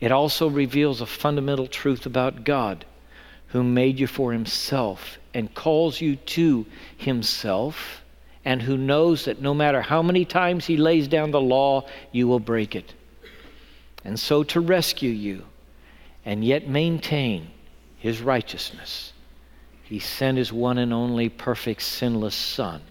It 0.00 0.10
also 0.10 0.50
reveals 0.50 1.00
a 1.00 1.06
fundamental 1.06 1.68
truth 1.68 2.06
about 2.06 2.42
God, 2.42 2.84
who 3.46 3.62
made 3.62 4.00
you 4.00 4.08
for 4.08 4.32
Himself 4.32 5.18
and 5.32 5.54
calls 5.54 6.00
you 6.00 6.16
to 6.16 6.66
Himself, 6.96 8.01
and 8.44 8.60
who 8.60 8.76
knows 8.76 9.26
that 9.26 9.40
no 9.40 9.54
matter 9.54 9.80
how 9.80 10.02
many 10.02 10.24
times 10.24 10.66
He 10.66 10.76
lays 10.76 11.08
down 11.08 11.30
the 11.30 11.40
law, 11.40 11.86
you 12.10 12.26
will 12.26 12.40
break 12.40 12.74
it. 12.74 12.94
And 14.04 14.18
so, 14.18 14.42
to 14.44 14.60
rescue 14.60 15.10
you 15.10 15.44
and 16.24 16.44
yet 16.44 16.68
maintain 16.68 17.48
His 17.98 18.20
righteousness, 18.20 19.12
He 19.84 19.98
sent 19.98 20.38
His 20.38 20.52
one 20.52 20.78
and 20.78 20.92
only 20.92 21.28
perfect, 21.28 21.82
sinless 21.82 22.34
Son 22.34 22.82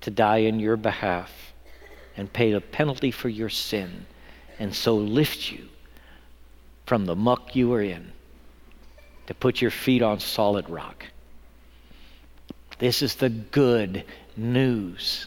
to 0.00 0.10
die 0.10 0.38
in 0.38 0.60
your 0.60 0.76
behalf 0.76 1.32
and 2.16 2.32
pay 2.32 2.52
the 2.52 2.60
penalty 2.60 3.10
for 3.10 3.28
your 3.28 3.48
sin, 3.48 4.06
and 4.58 4.74
so 4.74 4.94
lift 4.94 5.50
you 5.50 5.66
from 6.86 7.06
the 7.06 7.16
muck 7.16 7.56
you 7.56 7.68
were 7.70 7.82
in 7.82 8.12
to 9.26 9.34
put 9.34 9.62
your 9.62 9.70
feet 9.70 10.02
on 10.02 10.20
solid 10.20 10.68
rock. 10.68 11.06
This 12.84 13.00
is 13.00 13.14
the 13.14 13.30
good 13.30 14.04
news. 14.36 15.26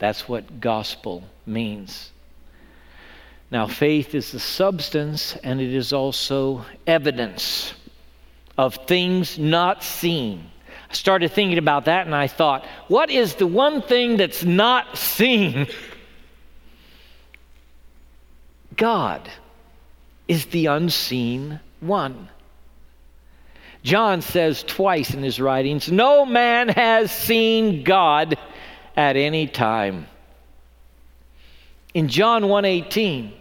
That's 0.00 0.28
what 0.28 0.60
gospel 0.60 1.22
means. 1.46 2.10
Now, 3.48 3.68
faith 3.68 4.12
is 4.12 4.32
the 4.32 4.40
substance 4.40 5.36
and 5.44 5.60
it 5.60 5.72
is 5.72 5.92
also 5.92 6.64
evidence 6.88 7.74
of 8.58 8.74
things 8.88 9.38
not 9.38 9.84
seen. 9.84 10.50
I 10.90 10.94
started 10.94 11.30
thinking 11.30 11.58
about 11.58 11.84
that 11.84 12.06
and 12.06 12.14
I 12.14 12.26
thought, 12.26 12.66
what 12.88 13.08
is 13.08 13.36
the 13.36 13.46
one 13.46 13.82
thing 13.82 14.16
that's 14.16 14.42
not 14.42 14.98
seen? 14.98 15.68
God 18.76 19.30
is 20.26 20.46
the 20.46 20.66
unseen 20.66 21.60
one. 21.78 22.28
John 23.82 24.20
says 24.20 24.62
twice 24.62 25.14
in 25.14 25.22
his 25.22 25.40
writings, 25.40 25.90
No 25.90 26.26
man 26.26 26.68
has 26.68 27.10
seen 27.10 27.82
God 27.82 28.36
at 28.96 29.16
any 29.16 29.46
time. 29.46 30.06
In 31.94 32.08
John 32.08 32.44
1:18, 32.44 33.32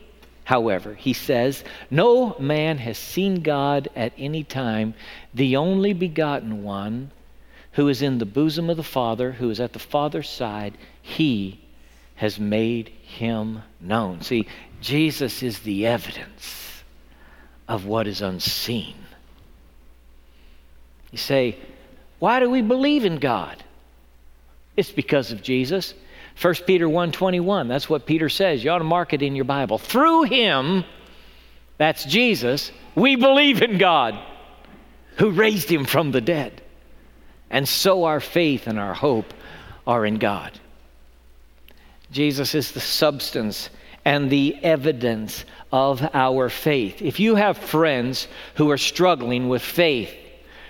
however, 0.46 0.96
he 0.96 1.14
says, 1.14 1.64
No 1.92 2.36
man 2.40 2.78
has 2.78 2.98
seen 2.98 3.42
God 3.42 3.90
at 3.96 4.14
any 4.18 4.44
time, 4.44 4.94
the 5.34 5.58
only 5.58 5.94
begotten 5.94 6.64
one 6.64 7.12
who 7.74 7.88
is 7.88 8.02
in 8.02 8.18
the 8.18 8.26
bosom 8.26 8.70
of 8.70 8.78
the 8.78 8.84
Father, 8.84 9.34
who 9.34 9.50
is 9.50 9.60
at 9.60 9.74
the 9.74 9.80
Father's 9.80 10.30
side, 10.30 10.78
he 11.02 11.60
has 12.16 12.40
made 12.40 12.90
him 12.90 13.62
known. 13.80 14.22
See, 14.22 14.48
Jesus 14.82 15.44
is 15.44 15.60
the 15.60 15.86
evidence 15.86 16.84
of 17.68 17.86
what 17.86 18.08
is 18.08 18.22
unseen. 18.22 18.96
You 21.12 21.18
say, 21.18 21.58
why 22.20 22.40
do 22.40 22.50
we 22.50 22.62
believe 22.62 23.06
in 23.06 23.18
God? 23.18 23.64
It's 24.76 24.92
because 24.92 25.32
of 25.32 25.42
Jesus. 25.42 25.94
1 26.42 26.54
Peter 26.66 26.88
1:21, 26.88 27.68
that's 27.68 27.90
what 27.90 28.06
Peter 28.06 28.30
says. 28.30 28.64
You 28.64 28.72
ought 28.72 28.78
to 28.78 28.84
mark 28.84 29.14
it 29.14 29.22
in 29.22 29.36
your 29.36 29.46
Bible. 29.46 29.78
Through 29.78 30.24
him, 30.24 30.86
that's 31.78 32.06
Jesus, 32.06 32.72
we 32.96 33.16
believe 33.16 33.62
in 33.62 33.78
God 33.78 34.18
who 35.18 35.32
raised 35.32 35.70
him 35.70 35.86
from 35.86 36.12
the 36.12 36.22
dead. 36.22 36.62
And 37.50 37.68
so 37.68 38.06
our 38.06 38.20
faith 38.20 38.68
and 38.68 38.80
our 38.80 38.94
hope 38.94 39.34
are 39.86 40.06
in 40.06 40.18
God. 40.18 40.58
Jesus 42.12 42.56
is 42.56 42.72
the 42.72 42.80
substance 42.80 43.70
and 44.06 44.30
the 44.30 44.56
evidence 44.64 45.46
of 45.72 46.08
our 46.14 46.50
faith. 46.50 47.02
If 47.02 47.20
you 47.20 47.36
have 47.36 47.58
friends 47.58 48.28
who 48.56 48.70
are 48.72 48.78
struggling 48.78 49.50
with 49.50 49.62
faith 49.62 50.14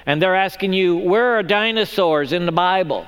and 0.10 0.20
they're 0.20 0.34
asking 0.34 0.74
you, 0.74 0.98
Where 0.98 1.38
are 1.38 1.44
dinosaurs 1.44 2.34
in 2.34 2.48
the 2.48 2.52
Bible? 2.52 3.06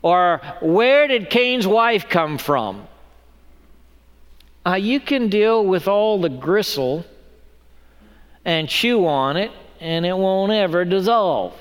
Or 0.00 0.40
where 0.62 1.06
did 1.06 1.28
Cain's 1.28 1.66
wife 1.66 2.08
come 2.08 2.38
from? 2.38 2.86
Uh, 4.64 4.76
you 4.76 5.00
can 5.00 5.28
deal 5.28 5.62
with 5.62 5.86
all 5.86 6.18
the 6.18 6.30
gristle 6.30 7.04
and 8.46 8.70
chew 8.70 9.06
on 9.06 9.36
it, 9.36 9.52
and 9.80 10.06
it 10.06 10.16
won't 10.16 10.50
ever 10.50 10.86
dissolve. 10.86 11.52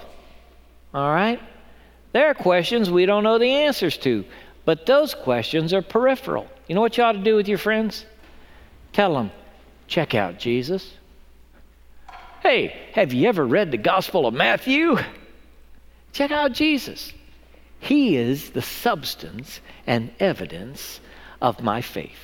All 0.93 1.13
right? 1.13 1.41
There 2.13 2.27
are 2.27 2.33
questions 2.33 2.89
we 2.89 3.05
don't 3.05 3.23
know 3.23 3.37
the 3.37 3.51
answers 3.51 3.97
to, 3.97 4.23
but 4.63 4.85
those 4.85 5.13
questions 5.13 5.73
are 5.73 5.81
peripheral. 5.81 6.47
You 6.69 6.75
know 6.75 6.81
what 6.81 6.95
you 6.97 7.03
ought 7.03 7.11
to 7.11 7.23
do 7.23 7.35
with 7.35 7.49
your 7.49 7.57
friends? 7.57 8.05
Tell 8.93 9.13
them, 9.13 9.29
check 9.87 10.15
out 10.15 10.39
Jesus. 10.39 10.93
Hey, 12.43 12.75
have 12.91 13.13
you 13.13 13.29
ever 13.29 13.47
read 13.47 13.71
the 13.71 13.77
Gospel 13.77 14.27
of 14.27 14.33
Matthew? 14.33 14.97
Check 16.11 16.29
out 16.29 16.51
Jesus. 16.51 17.13
He 17.79 18.17
is 18.17 18.49
the 18.49 18.61
substance 18.61 19.61
and 19.87 20.11
evidence 20.19 20.99
of 21.41 21.63
my 21.63 21.79
faith. 21.79 22.19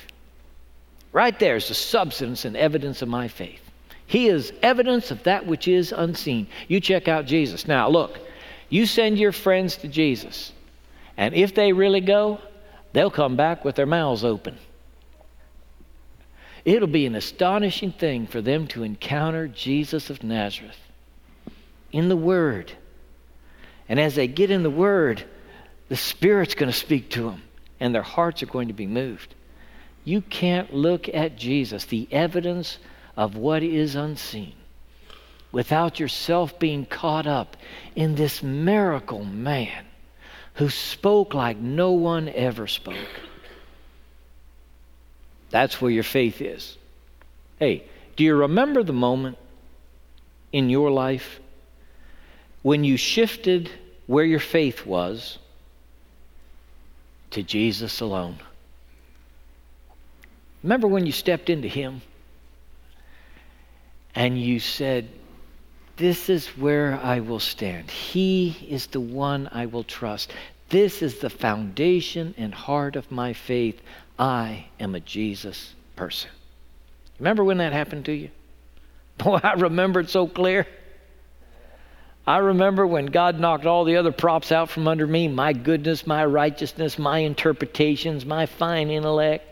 Right 1.12 1.38
there 1.38 1.56
is 1.56 1.68
the 1.68 1.74
substance 1.74 2.44
and 2.44 2.54
evidence 2.54 3.00
of 3.00 3.08
my 3.08 3.28
faith. 3.28 3.62
He 4.06 4.28
is 4.28 4.52
evidence 4.60 5.10
of 5.10 5.22
that 5.22 5.46
which 5.46 5.66
is 5.66 5.90
unseen. 5.90 6.48
You 6.68 6.80
check 6.80 7.08
out 7.08 7.24
Jesus. 7.24 7.66
Now, 7.66 7.88
look, 7.88 8.18
you 8.68 8.84
send 8.84 9.18
your 9.18 9.32
friends 9.32 9.78
to 9.78 9.88
Jesus, 9.88 10.52
and 11.16 11.34
if 11.34 11.54
they 11.54 11.72
really 11.72 12.02
go, 12.02 12.40
they'll 12.92 13.10
come 13.10 13.36
back 13.36 13.64
with 13.64 13.74
their 13.74 13.86
mouths 13.86 14.22
open. 14.22 14.58
It'll 16.64 16.88
be 16.88 17.06
an 17.06 17.14
astonishing 17.14 17.92
thing 17.92 18.26
for 18.26 18.40
them 18.40 18.66
to 18.68 18.82
encounter 18.82 19.48
Jesus 19.48 20.10
of 20.10 20.22
Nazareth 20.22 20.78
in 21.92 22.08
the 22.08 22.16
Word 22.16 22.72
And 23.90 23.98
as 23.98 24.14
they 24.14 24.28
get 24.28 24.52
in 24.52 24.62
the 24.62 24.70
Word, 24.70 25.24
the 25.88 25.96
Spirit's 25.96 26.54
going 26.54 26.70
to 26.70 26.78
speak 26.78 27.10
to 27.10 27.24
them, 27.24 27.42
and 27.80 27.92
their 27.92 28.02
hearts 28.02 28.40
are 28.40 28.46
going 28.46 28.68
to 28.68 28.74
be 28.74 28.86
moved. 28.86 29.34
You 30.04 30.20
can't 30.20 30.72
look 30.72 31.08
at 31.12 31.36
Jesus, 31.36 31.84
the 31.86 32.06
evidence 32.12 32.78
of 33.16 33.34
what 33.34 33.64
is 33.64 33.96
unseen, 33.96 34.54
without 35.50 35.98
yourself 35.98 36.56
being 36.60 36.86
caught 36.86 37.26
up 37.26 37.56
in 37.96 38.14
this 38.14 38.44
miracle 38.44 39.24
man 39.24 39.84
who 40.54 40.68
spoke 40.68 41.34
like 41.34 41.56
no 41.56 41.90
one 41.90 42.28
ever 42.28 42.68
spoke. 42.68 42.96
That's 45.50 45.80
where 45.80 45.90
your 45.90 46.04
faith 46.04 46.40
is. 46.40 46.76
Hey, 47.58 47.84
do 48.16 48.24
you 48.24 48.34
remember 48.34 48.82
the 48.82 48.92
moment 48.92 49.36
in 50.52 50.70
your 50.70 50.90
life 50.90 51.40
when 52.62 52.84
you 52.84 52.96
shifted 52.96 53.70
where 54.06 54.24
your 54.24 54.40
faith 54.40 54.86
was 54.86 55.38
to 57.30 57.42
Jesus 57.42 58.00
alone? 58.00 58.38
Remember 60.62 60.86
when 60.86 61.06
you 61.06 61.12
stepped 61.12 61.50
into 61.50 61.68
Him 61.68 62.02
and 64.14 64.40
you 64.40 64.60
said, 64.60 65.08
This 65.96 66.28
is 66.28 66.46
where 66.48 66.98
I 67.02 67.20
will 67.20 67.40
stand. 67.40 67.90
He 67.90 68.66
is 68.68 68.86
the 68.86 69.00
one 69.00 69.48
I 69.52 69.66
will 69.66 69.84
trust. 69.84 70.32
This 70.68 71.02
is 71.02 71.18
the 71.18 71.30
foundation 71.30 72.34
and 72.36 72.54
heart 72.54 72.94
of 72.94 73.10
my 73.10 73.32
faith. 73.32 73.80
I 74.20 74.66
am 74.78 74.94
a 74.94 75.00
Jesus 75.00 75.74
person. 75.96 76.30
Remember 77.18 77.42
when 77.42 77.56
that 77.58 77.72
happened 77.72 78.04
to 78.04 78.12
you? 78.12 78.28
Boy, 79.18 79.40
I 79.42 79.54
remember 79.54 80.00
it 80.00 80.10
so 80.10 80.28
clear. 80.28 80.66
I 82.26 82.38
remember 82.38 82.86
when 82.86 83.06
God 83.06 83.40
knocked 83.40 83.64
all 83.64 83.84
the 83.84 83.96
other 83.96 84.12
props 84.12 84.52
out 84.52 84.68
from 84.68 84.86
under 84.86 85.06
me 85.06 85.26
my 85.26 85.54
goodness, 85.54 86.06
my 86.06 86.24
righteousness, 86.24 86.98
my 86.98 87.20
interpretations, 87.20 88.26
my 88.26 88.44
fine 88.44 88.90
intellect. 88.90 89.46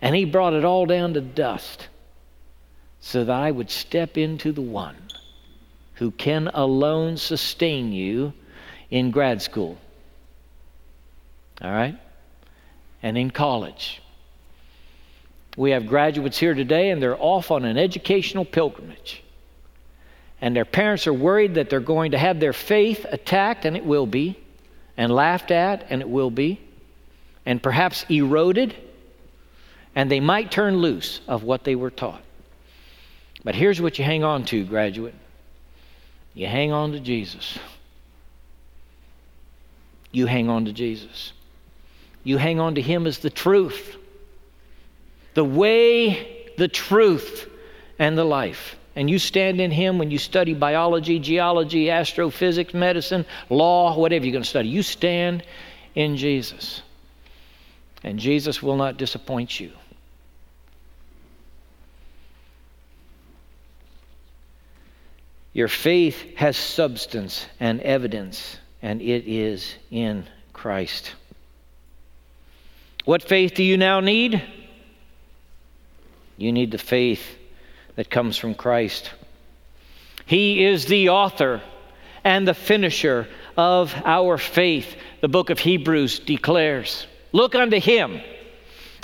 And 0.00 0.14
He 0.14 0.24
brought 0.24 0.54
it 0.54 0.64
all 0.64 0.86
down 0.86 1.14
to 1.14 1.20
dust 1.20 1.88
so 3.00 3.24
that 3.24 3.34
I 3.34 3.50
would 3.50 3.68
step 3.68 4.16
into 4.16 4.52
the 4.52 4.62
one 4.62 4.96
who 5.94 6.12
can 6.12 6.48
alone 6.54 7.16
sustain 7.16 7.92
you 7.92 8.32
in 8.90 9.10
grad 9.10 9.42
school. 9.42 9.76
All 11.60 11.70
right? 11.70 11.98
And 13.02 13.18
in 13.18 13.30
college. 13.30 14.00
We 15.56 15.72
have 15.72 15.86
graduates 15.86 16.38
here 16.38 16.54
today, 16.54 16.90
and 16.90 17.02
they're 17.02 17.20
off 17.20 17.50
on 17.50 17.64
an 17.64 17.76
educational 17.76 18.44
pilgrimage. 18.44 19.22
And 20.40 20.56
their 20.56 20.64
parents 20.64 21.06
are 21.06 21.12
worried 21.12 21.54
that 21.54 21.68
they're 21.68 21.80
going 21.80 22.12
to 22.12 22.18
have 22.18 22.40
their 22.40 22.52
faith 22.52 23.04
attacked, 23.10 23.64
and 23.64 23.76
it 23.76 23.84
will 23.84 24.06
be, 24.06 24.38
and 24.96 25.12
laughed 25.12 25.50
at, 25.50 25.86
and 25.90 26.00
it 26.00 26.08
will 26.08 26.30
be, 26.30 26.60
and 27.44 27.62
perhaps 27.62 28.04
eroded, 28.08 28.74
and 29.94 30.10
they 30.10 30.20
might 30.20 30.50
turn 30.50 30.78
loose 30.78 31.20
of 31.28 31.42
what 31.42 31.64
they 31.64 31.74
were 31.74 31.90
taught. 31.90 32.22
But 33.44 33.54
here's 33.54 33.80
what 33.80 33.98
you 33.98 34.04
hang 34.04 34.24
on 34.24 34.44
to, 34.46 34.64
graduate 34.64 35.14
you 36.34 36.46
hang 36.46 36.72
on 36.72 36.92
to 36.92 37.00
Jesus. 37.00 37.58
You 40.12 40.26
hang 40.26 40.48
on 40.48 40.64
to 40.64 40.72
Jesus. 40.72 41.32
You 42.24 42.38
hang 42.38 42.60
on 42.60 42.76
to 42.76 42.82
Him 42.82 43.06
as 43.06 43.18
the 43.18 43.30
truth, 43.30 43.96
the 45.34 45.44
way, 45.44 46.50
the 46.56 46.68
truth, 46.68 47.48
and 47.98 48.16
the 48.16 48.24
life. 48.24 48.76
And 48.94 49.08
you 49.08 49.18
stand 49.18 49.60
in 49.60 49.70
Him 49.70 49.98
when 49.98 50.10
you 50.10 50.18
study 50.18 50.54
biology, 50.54 51.18
geology, 51.18 51.90
astrophysics, 51.90 52.74
medicine, 52.74 53.24
law, 53.48 53.96
whatever 53.96 54.24
you're 54.24 54.32
going 54.32 54.42
to 54.42 54.48
study. 54.48 54.68
You 54.68 54.82
stand 54.82 55.44
in 55.94 56.16
Jesus. 56.16 56.82
And 58.04 58.18
Jesus 58.18 58.62
will 58.62 58.76
not 58.76 58.98
disappoint 58.98 59.58
you. 59.58 59.72
Your 65.54 65.68
faith 65.68 66.36
has 66.36 66.56
substance 66.56 67.46
and 67.60 67.80
evidence, 67.82 68.58
and 68.80 69.02
it 69.02 69.24
is 69.26 69.74
in 69.90 70.26
Christ. 70.52 71.14
What 73.04 73.22
faith 73.22 73.54
do 73.54 73.64
you 73.64 73.76
now 73.76 74.00
need? 74.00 74.42
You 76.36 76.52
need 76.52 76.70
the 76.70 76.78
faith 76.78 77.22
that 77.96 78.10
comes 78.10 78.36
from 78.36 78.54
Christ. 78.54 79.10
He 80.26 80.64
is 80.64 80.86
the 80.86 81.08
author 81.08 81.62
and 82.24 82.46
the 82.46 82.54
finisher 82.54 83.28
of 83.56 83.94
our 84.04 84.38
faith, 84.38 84.96
the 85.20 85.28
book 85.28 85.50
of 85.50 85.58
Hebrews 85.58 86.20
declares. 86.20 87.06
Look 87.32 87.54
unto 87.54 87.80
him, 87.80 88.20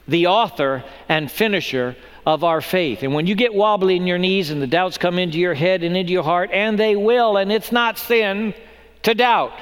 the 0.06 0.28
author 0.28 0.84
and 1.08 1.30
finisher 1.30 1.96
of 2.24 2.44
our 2.44 2.61
faith. 2.61 3.02
And 3.02 3.14
when 3.14 3.26
you 3.26 3.34
get 3.34 3.52
wobbly 3.52 3.96
in 3.96 4.06
your 4.06 4.18
knees 4.18 4.50
and 4.50 4.62
the 4.62 4.66
doubts 4.66 4.98
come 4.98 5.18
into 5.18 5.38
your 5.38 5.54
head 5.54 5.82
and 5.82 5.96
into 5.96 6.12
your 6.12 6.22
heart, 6.22 6.50
and 6.52 6.78
they 6.78 6.94
will, 6.94 7.37
and 7.37 7.50
it's 7.50 7.72
not 7.72 7.98
sin 7.98 8.54
to 9.02 9.14
doubt, 9.14 9.52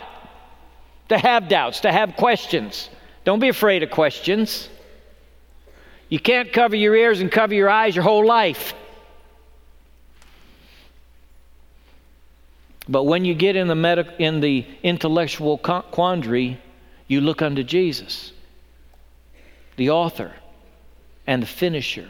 to 1.09 1.19
have 1.19 1.49
doubts, 1.49 1.81
to 1.81 1.93
have 1.93 2.17
questions. 2.17 2.91
Don't 3.27 3.41
be 3.41 3.49
afraid 3.49 3.83
of 3.83 3.91
questions. 3.91 4.69
You 6.09 6.21
can't 6.21 6.53
cover 6.53 6.77
your 6.77 6.95
ears 6.95 7.21
and 7.21 7.31
cover 7.31 7.55
your 7.55 7.69
eyes 7.69 7.97
your 7.97 8.05
whole 8.05 8.25
life. 8.25 8.73
But 12.89 13.03
when 13.03 13.25
you 13.25 13.35
get 13.35 13.57
in 13.57 13.67
the, 13.67 14.15
in 14.21 14.39
the 14.39 14.65
intellectual 14.85 15.59
quandary, 15.59 16.61
you 17.09 17.21
look 17.21 17.43
unto 17.43 17.65
Jesus, 17.65 18.33
the 19.75 19.91
author 19.91 20.33
and 21.27 21.43
the 21.43 21.49
finisher 21.49 22.09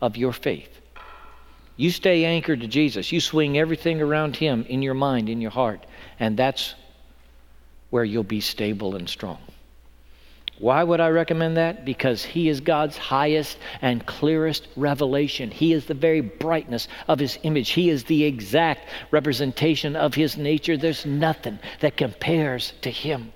of 0.00 0.16
your 0.16 0.32
faith. 0.32 0.70
You 1.76 1.90
stay 1.90 2.24
anchored 2.24 2.60
to 2.60 2.68
Jesus. 2.68 3.10
You 3.10 3.20
swing 3.20 3.58
everything 3.58 4.00
around 4.00 4.36
Him 4.36 4.64
in 4.68 4.80
your 4.80 4.94
mind, 4.94 5.28
in 5.28 5.40
your 5.40 5.50
heart, 5.50 5.84
and 6.20 6.36
that's 6.36 6.76
where 7.90 8.04
you'll 8.04 8.22
be 8.22 8.40
stable 8.40 8.94
and 8.94 9.08
strong. 9.08 9.38
Why 10.58 10.82
would 10.82 11.00
I 11.00 11.08
recommend 11.08 11.58
that? 11.58 11.84
Because 11.84 12.24
He 12.24 12.48
is 12.48 12.60
God's 12.60 12.96
highest 12.96 13.58
and 13.82 14.06
clearest 14.06 14.68
revelation. 14.74 15.50
He 15.50 15.72
is 15.72 15.84
the 15.84 15.94
very 15.94 16.22
brightness 16.22 16.88
of 17.08 17.18
His 17.18 17.38
image. 17.42 17.70
He 17.70 17.90
is 17.90 18.04
the 18.04 18.24
exact 18.24 18.88
representation 19.10 19.96
of 19.96 20.14
His 20.14 20.36
nature. 20.36 20.76
There's 20.76 21.04
nothing 21.04 21.58
that 21.80 21.96
compares 21.96 22.72
to 22.82 22.90
Him. 22.90 23.32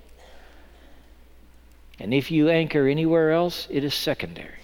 And 1.99 2.13
if 2.13 2.31
you 2.31 2.49
anchor 2.49 2.87
anywhere 2.87 3.31
else, 3.31 3.67
it 3.69 3.83
is 3.83 3.93
secondary 3.93 4.55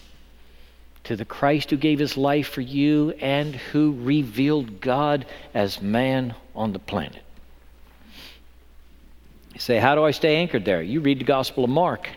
to 1.07 1.15
the 1.15 1.23
Christ 1.23 1.69
who 1.69 1.77
gave 1.77 1.99
his 1.99 2.17
life 2.17 2.49
for 2.49 2.59
you 2.59 3.11
and 3.21 3.55
who 3.55 3.95
revealed 4.01 4.81
God 4.81 5.25
as 5.53 5.81
man 5.81 6.35
on 6.53 6.73
the 6.73 6.79
planet. 6.79 7.23
You 9.53 9.61
say, 9.61 9.77
How 9.77 9.95
do 9.95 10.03
I 10.03 10.11
stay 10.11 10.35
anchored 10.35 10.65
there? 10.65 10.81
You 10.81 10.99
read 10.99 11.19
the 11.19 11.23
Gospel 11.23 11.63
of 11.63 11.69
Mark. 11.69 12.09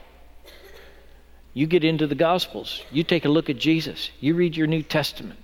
You 1.53 1.67
get 1.67 1.85
into 1.85 2.07
the 2.07 2.15
Gospels. 2.15 2.83
You 2.91 3.03
take 3.03 3.25
a 3.25 3.29
look 3.29 3.51
at 3.51 3.59
Jesus. 3.59 4.11
You 4.21 4.35
read 4.35 4.57
your 4.57 4.67
New 4.67 4.83
Testament. 4.83 5.39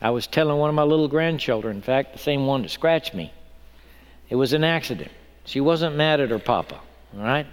I 0.00 0.10
was 0.10 0.26
telling 0.26 0.58
one 0.58 0.68
of 0.68 0.74
my 0.74 0.82
little 0.82 1.08
grandchildren, 1.08 1.76
in 1.76 1.82
fact, 1.82 2.12
the 2.12 2.18
same 2.18 2.46
one 2.46 2.62
that 2.62 2.70
scratched 2.70 3.14
me, 3.14 3.32
it 4.28 4.36
was 4.36 4.52
an 4.52 4.64
accident. 4.64 5.10
She 5.44 5.60
wasn't 5.60 5.96
mad 5.96 6.20
at 6.20 6.30
her 6.30 6.38
papa, 6.38 6.80
all 7.16 7.22
right? 7.22 7.46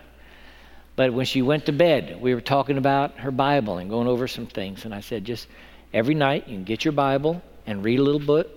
But 0.96 1.14
when 1.14 1.26
she 1.26 1.42
went 1.42 1.66
to 1.66 1.72
bed, 1.72 2.20
we 2.22 2.34
were 2.34 2.42
talking 2.42 2.78
about 2.78 3.20
her 3.20 3.32
Bible 3.32 3.78
and 3.78 3.90
going 3.90 4.08
over 4.08 4.28
some 4.28 4.48
things. 4.48 4.86
And 4.86 4.94
I 4.94 5.02
said, 5.02 5.26
just 5.26 5.48
every 5.94 6.14
night 6.14 6.48
you 6.48 6.56
can 6.56 6.64
get 6.64 6.86
your 6.86 6.92
Bible 6.92 7.42
and 7.66 7.84
read 7.84 8.00
a 8.00 8.04
little 8.04 8.20
bit, 8.20 8.50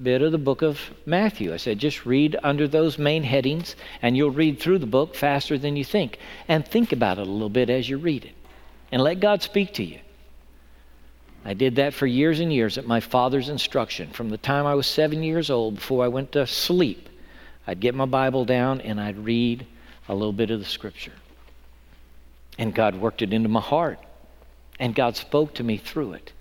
bit 0.00 0.22
of 0.22 0.32
the 0.32 0.38
book 0.38 0.62
of 0.62 0.78
Matthew. 1.06 1.52
I 1.52 1.56
said, 1.56 1.78
just 1.78 2.06
read 2.06 2.36
under 2.42 2.68
those 2.68 2.98
main 2.98 3.22
headings, 3.22 3.76
and 4.00 4.16
you'll 4.16 4.30
read 4.30 4.60
through 4.60 4.78
the 4.78 4.86
book 4.86 5.14
faster 5.14 5.58
than 5.58 5.76
you 5.76 5.84
think. 5.84 6.18
And 6.48 6.66
think 6.66 6.92
about 6.92 7.18
it 7.18 7.26
a 7.26 7.30
little 7.30 7.48
bit 7.48 7.70
as 7.70 7.88
you 7.88 7.98
read 7.98 8.24
it. 8.24 8.34
And 8.90 9.02
let 9.02 9.20
God 9.20 9.42
speak 9.42 9.74
to 9.74 9.84
you. 9.84 9.98
I 11.44 11.54
did 11.54 11.76
that 11.76 11.94
for 11.94 12.06
years 12.06 12.40
and 12.40 12.52
years 12.52 12.78
at 12.78 12.86
my 12.86 13.00
father's 13.00 13.48
instruction. 13.48 14.10
From 14.10 14.30
the 14.30 14.38
time 14.38 14.66
I 14.66 14.74
was 14.74 14.86
seven 14.86 15.22
years 15.22 15.50
old, 15.50 15.76
before 15.76 16.04
I 16.04 16.08
went 16.08 16.32
to 16.32 16.46
sleep, 16.46 17.08
I'd 17.66 17.80
get 17.80 17.94
my 17.94 18.06
Bible 18.06 18.44
down 18.44 18.80
and 18.80 19.00
I'd 19.00 19.18
read 19.18 19.66
a 20.08 20.14
little 20.14 20.32
bit 20.32 20.50
of 20.50 20.60
the 20.60 20.64
scripture. 20.64 21.12
And 22.58 22.74
God 22.74 22.94
worked 22.96 23.22
it 23.22 23.32
into 23.32 23.48
my 23.48 23.60
heart. 23.60 23.98
And 24.78 24.94
God 24.94 25.16
spoke 25.16 25.54
to 25.54 25.64
me 25.64 25.78
through 25.78 26.14
it. 26.14 26.32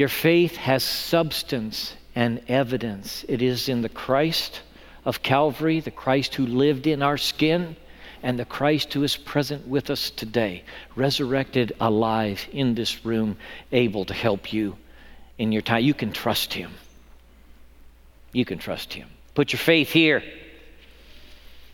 Your 0.00 0.08
faith 0.08 0.56
has 0.56 0.82
substance 0.82 1.94
and 2.14 2.40
evidence. 2.48 3.22
It 3.28 3.42
is 3.42 3.68
in 3.68 3.82
the 3.82 3.90
Christ 3.90 4.62
of 5.04 5.22
Calvary, 5.22 5.80
the 5.80 5.90
Christ 5.90 6.36
who 6.36 6.46
lived 6.46 6.86
in 6.86 7.02
our 7.02 7.18
skin, 7.18 7.76
and 8.22 8.38
the 8.38 8.46
Christ 8.46 8.94
who 8.94 9.02
is 9.02 9.18
present 9.18 9.68
with 9.68 9.90
us 9.90 10.08
today, 10.08 10.64
resurrected 10.96 11.74
alive 11.78 12.48
in 12.50 12.74
this 12.74 13.04
room, 13.04 13.36
able 13.72 14.06
to 14.06 14.14
help 14.14 14.54
you 14.54 14.78
in 15.36 15.52
your 15.52 15.60
time. 15.60 15.84
You 15.84 15.92
can 15.92 16.12
trust 16.12 16.54
Him. 16.54 16.72
You 18.32 18.46
can 18.46 18.56
trust 18.56 18.94
Him. 18.94 19.06
Put 19.34 19.52
your 19.52 19.60
faith 19.60 19.90
here. 19.90 20.22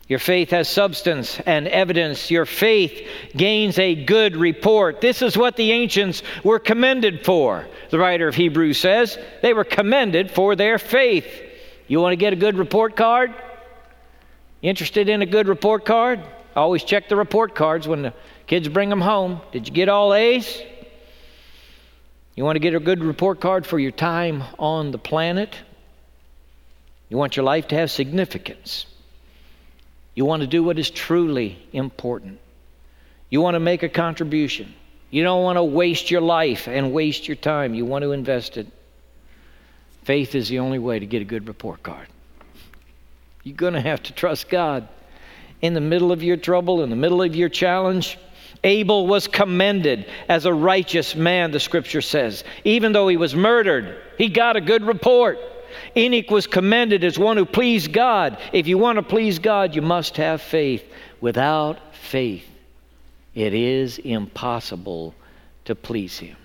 Your 0.08 0.20
faith 0.20 0.50
has 0.50 0.68
substance 0.68 1.40
and 1.46 1.66
evidence. 1.66 2.30
Your 2.30 2.46
faith 2.46 3.08
gains 3.36 3.78
a 3.78 3.94
good 4.04 4.36
report. 4.36 5.00
This 5.00 5.20
is 5.20 5.36
what 5.36 5.56
the 5.56 5.72
ancients 5.72 6.22
were 6.44 6.60
commended 6.60 7.24
for. 7.24 7.66
The 7.90 7.98
writer 7.98 8.28
of 8.28 8.36
Hebrews 8.36 8.78
says 8.78 9.18
they 9.42 9.52
were 9.52 9.64
commended 9.64 10.30
for 10.30 10.54
their 10.54 10.78
faith. 10.78 11.26
You 11.88 12.00
want 12.00 12.12
to 12.12 12.16
get 12.16 12.32
a 12.32 12.36
good 12.36 12.56
report 12.56 12.94
card? 12.94 13.34
Interested 14.62 15.08
in 15.08 15.22
a 15.22 15.26
good 15.26 15.48
report 15.48 15.84
card? 15.84 16.20
Always 16.54 16.84
check 16.84 17.08
the 17.08 17.16
report 17.16 17.54
cards 17.54 17.88
when 17.88 18.02
the 18.02 18.14
kids 18.46 18.68
bring 18.68 18.88
them 18.88 19.00
home. 19.00 19.40
Did 19.50 19.66
you 19.66 19.74
get 19.74 19.88
all 19.88 20.14
A's? 20.14 20.62
You 22.36 22.44
want 22.44 22.56
to 22.56 22.60
get 22.60 22.74
a 22.74 22.80
good 22.80 23.02
report 23.02 23.40
card 23.40 23.66
for 23.66 23.78
your 23.78 23.90
time 23.90 24.44
on 24.58 24.92
the 24.92 24.98
planet? 24.98 25.56
You 27.08 27.16
want 27.16 27.36
your 27.36 27.44
life 27.44 27.68
to 27.68 27.76
have 27.76 27.90
significance. 27.90 28.86
You 30.16 30.24
want 30.24 30.40
to 30.40 30.48
do 30.48 30.64
what 30.64 30.78
is 30.78 30.90
truly 30.90 31.58
important. 31.72 32.40
You 33.30 33.42
want 33.42 33.54
to 33.54 33.60
make 33.60 33.84
a 33.84 33.88
contribution. 33.88 34.74
You 35.10 35.22
don't 35.22 35.42
want 35.42 35.56
to 35.56 35.62
waste 35.62 36.10
your 36.10 36.22
life 36.22 36.66
and 36.66 36.92
waste 36.92 37.28
your 37.28 37.36
time. 37.36 37.74
You 37.74 37.84
want 37.84 38.02
to 38.02 38.12
invest 38.12 38.56
it. 38.56 38.66
Faith 40.04 40.34
is 40.34 40.48
the 40.48 40.58
only 40.58 40.78
way 40.78 40.98
to 40.98 41.06
get 41.06 41.20
a 41.20 41.24
good 41.24 41.46
report 41.46 41.82
card. 41.82 42.08
You're 43.42 43.56
going 43.56 43.74
to 43.74 43.80
have 43.80 44.02
to 44.04 44.12
trust 44.12 44.48
God. 44.48 44.88
In 45.60 45.74
the 45.74 45.80
middle 45.80 46.12
of 46.12 46.22
your 46.22 46.36
trouble, 46.36 46.82
in 46.82 46.90
the 46.90 46.96
middle 46.96 47.22
of 47.22 47.36
your 47.36 47.48
challenge, 47.48 48.18
Abel 48.64 49.06
was 49.06 49.28
commended 49.28 50.06
as 50.28 50.46
a 50.46 50.52
righteous 50.52 51.14
man, 51.14 51.50
the 51.50 51.60
scripture 51.60 52.00
says. 52.00 52.42
Even 52.64 52.92
though 52.92 53.08
he 53.08 53.16
was 53.16 53.34
murdered, 53.34 54.00
he 54.16 54.28
got 54.28 54.56
a 54.56 54.60
good 54.60 54.84
report. 54.84 55.38
Enoch 55.96 56.30
was 56.30 56.46
commended 56.46 57.04
as 57.04 57.18
one 57.18 57.36
who 57.36 57.44
pleased 57.44 57.92
God. 57.92 58.38
If 58.52 58.66
you 58.66 58.78
want 58.78 58.96
to 58.96 59.02
please 59.02 59.38
God, 59.38 59.74
you 59.74 59.82
must 59.82 60.16
have 60.16 60.40
faith. 60.40 60.84
Without 61.20 61.94
faith, 61.94 62.48
it 63.34 63.54
is 63.54 63.98
impossible 63.98 65.14
to 65.64 65.74
please 65.74 66.18
Him. 66.18 66.36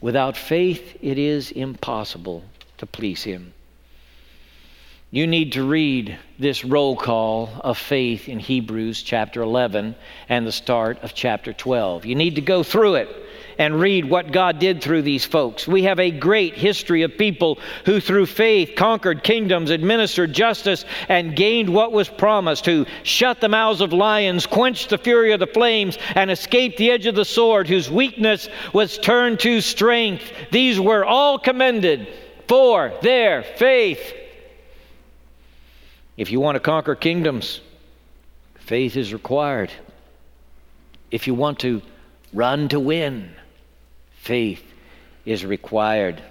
Without 0.00 0.36
faith, 0.36 0.96
it 1.02 1.18
is 1.18 1.50
impossible 1.50 2.44
to 2.78 2.86
please 2.86 3.22
Him. 3.22 3.52
You 5.10 5.26
need 5.26 5.52
to 5.52 5.64
read 5.64 6.16
this 6.38 6.64
roll 6.64 6.96
call 6.96 7.50
of 7.64 7.76
faith 7.76 8.28
in 8.28 8.38
Hebrews 8.38 9.02
chapter 9.02 9.42
11 9.42 9.96
and 10.28 10.46
the 10.46 10.52
start 10.52 10.98
of 11.02 11.14
chapter 11.14 11.52
12. 11.52 12.06
You 12.06 12.14
need 12.14 12.36
to 12.36 12.40
go 12.40 12.62
through 12.62 12.94
it 12.94 13.08
and 13.60 13.78
read 13.78 14.06
what 14.06 14.32
God 14.32 14.58
did 14.58 14.80
through 14.80 15.02
these 15.02 15.26
folks. 15.26 15.68
We 15.68 15.82
have 15.82 16.00
a 16.00 16.10
great 16.10 16.54
history 16.54 17.02
of 17.02 17.18
people 17.18 17.58
who, 17.84 18.00
through 18.00 18.24
faith, 18.24 18.72
conquered 18.74 19.22
kingdoms, 19.22 19.68
administered 19.68 20.32
justice, 20.32 20.86
and 21.10 21.36
gained 21.36 21.68
what 21.68 21.92
was 21.92 22.08
promised, 22.08 22.64
who 22.64 22.86
shut 23.02 23.42
the 23.42 23.50
mouths 23.50 23.82
of 23.82 23.92
lions, 23.92 24.46
quenched 24.46 24.88
the 24.88 24.96
fury 24.96 25.32
of 25.32 25.40
the 25.40 25.46
flames, 25.46 25.98
and 26.14 26.30
escaped 26.30 26.78
the 26.78 26.90
edge 26.90 27.04
of 27.04 27.14
the 27.14 27.24
sword, 27.26 27.68
whose 27.68 27.90
weakness 27.90 28.48
was 28.72 28.96
turned 28.96 29.38
to 29.40 29.60
strength. 29.60 30.32
These 30.50 30.80
were 30.80 31.04
all 31.04 31.38
commended 31.38 32.08
for 32.48 32.94
their 33.02 33.42
faith. 33.42 34.14
If 36.16 36.32
you 36.32 36.40
want 36.40 36.56
to 36.56 36.60
conquer 36.60 36.94
kingdoms, 36.94 37.60
faith 38.54 38.96
is 38.96 39.12
required. 39.12 39.70
If 41.10 41.26
you 41.26 41.34
want 41.34 41.58
to 41.58 41.82
run 42.32 42.70
to 42.70 42.80
win, 42.80 43.34
faith 44.20 44.62
is 45.24 45.44
required. 45.44 46.22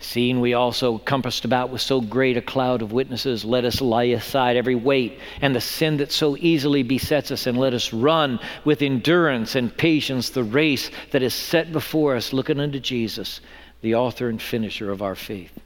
Seeing 0.00 0.40
we 0.40 0.54
also 0.54 0.98
compassed 0.98 1.44
about 1.44 1.70
with 1.70 1.80
so 1.80 2.00
great 2.00 2.36
a 2.36 2.42
cloud 2.42 2.82
of 2.82 2.92
witnesses, 2.92 3.44
let 3.44 3.64
us 3.64 3.80
lay 3.80 4.12
aside 4.12 4.56
every 4.56 4.76
weight 4.76 5.18
and 5.40 5.54
the 5.54 5.60
sin 5.60 5.96
that 5.96 6.12
so 6.12 6.36
easily 6.36 6.82
besets 6.82 7.30
us, 7.30 7.46
and 7.46 7.58
let 7.58 7.74
us 7.74 7.92
run 7.92 8.38
with 8.64 8.82
endurance 8.82 9.56
and 9.56 9.76
patience 9.76 10.30
the 10.30 10.44
race 10.44 10.90
that 11.10 11.22
is 11.22 11.34
set 11.34 11.72
before 11.72 12.14
us, 12.14 12.32
looking 12.32 12.60
unto 12.60 12.78
Jesus, 12.78 13.40
the 13.80 13.96
author 13.96 14.28
and 14.28 14.40
finisher 14.40 14.90
of 14.90 15.02
our 15.02 15.16
faith. 15.16 15.58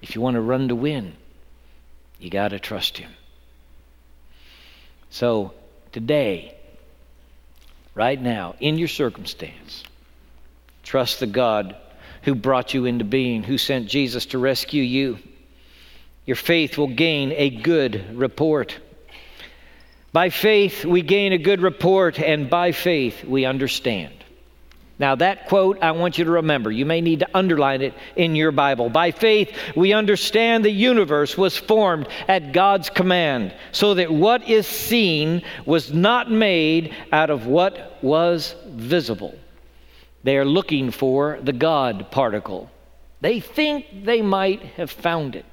If 0.00 0.14
you 0.14 0.20
want 0.20 0.34
to 0.36 0.40
run 0.40 0.68
to 0.68 0.74
win, 0.74 1.14
you 2.18 2.30
got 2.30 2.48
to 2.48 2.58
trust 2.58 2.96
Him. 2.96 3.10
So, 5.10 5.52
today, 5.92 6.57
right 7.98 8.22
now, 8.22 8.54
in 8.60 8.78
your 8.78 8.86
circumstance, 8.86 9.82
trust 10.84 11.18
the 11.18 11.26
God 11.26 11.74
who 12.22 12.36
brought 12.36 12.72
you 12.72 12.84
into 12.84 13.04
being, 13.04 13.42
who 13.42 13.58
sent 13.58 13.88
Jesus 13.88 14.26
to 14.26 14.38
rescue 14.38 14.84
you. 14.84 15.18
Your 16.24 16.36
faith 16.36 16.78
will 16.78 16.94
gain 16.94 17.32
a 17.32 17.50
good 17.50 18.16
report. 18.16 18.78
By 20.12 20.30
faith, 20.30 20.84
we 20.84 21.02
gain 21.02 21.32
a 21.32 21.38
good 21.38 21.60
report, 21.60 22.20
and 22.20 22.48
by 22.48 22.70
faith, 22.70 23.24
we 23.24 23.44
understand. 23.44 24.14
Now, 24.98 25.14
that 25.14 25.46
quote 25.46 25.78
I 25.80 25.92
want 25.92 26.18
you 26.18 26.24
to 26.24 26.30
remember. 26.30 26.72
You 26.72 26.84
may 26.84 27.00
need 27.00 27.20
to 27.20 27.28
underline 27.34 27.82
it 27.82 27.94
in 28.16 28.34
your 28.34 28.50
Bible. 28.50 28.90
By 28.90 29.12
faith, 29.12 29.56
we 29.76 29.92
understand 29.92 30.64
the 30.64 30.70
universe 30.70 31.38
was 31.38 31.56
formed 31.56 32.08
at 32.26 32.52
God's 32.52 32.90
command, 32.90 33.54
so 33.70 33.94
that 33.94 34.12
what 34.12 34.48
is 34.48 34.66
seen 34.66 35.42
was 35.66 35.92
not 35.92 36.30
made 36.30 36.94
out 37.12 37.30
of 37.30 37.46
what 37.46 38.02
was 38.02 38.56
visible. 38.68 39.38
They 40.24 40.36
are 40.36 40.44
looking 40.44 40.90
for 40.90 41.38
the 41.42 41.52
God 41.52 42.10
particle. 42.10 42.70
They 43.20 43.40
think 43.40 44.04
they 44.04 44.20
might 44.20 44.62
have 44.62 44.90
found 44.90 45.36
it. 45.36 45.44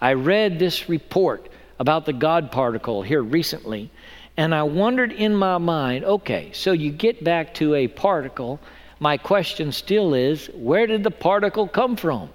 I 0.00 0.12
read 0.12 0.58
this 0.58 0.88
report 0.88 1.48
about 1.78 2.06
the 2.06 2.12
God 2.12 2.52
particle 2.52 3.02
here 3.02 3.22
recently, 3.22 3.90
and 4.40 4.54
I 4.54 4.62
wondered 4.62 5.12
in 5.12 5.34
my 5.34 5.58
mind 5.58 6.02
okay, 6.02 6.50
so 6.54 6.72
you 6.72 6.90
get 6.90 7.22
back 7.22 7.52
to 7.56 7.74
a 7.74 7.88
particle. 7.88 8.58
My 8.98 9.18
question 9.18 9.70
still 9.70 10.14
is 10.14 10.46
where 10.54 10.86
did 10.86 11.04
the 11.04 11.10
particle 11.10 11.68
come 11.68 11.94
from? 11.94 12.30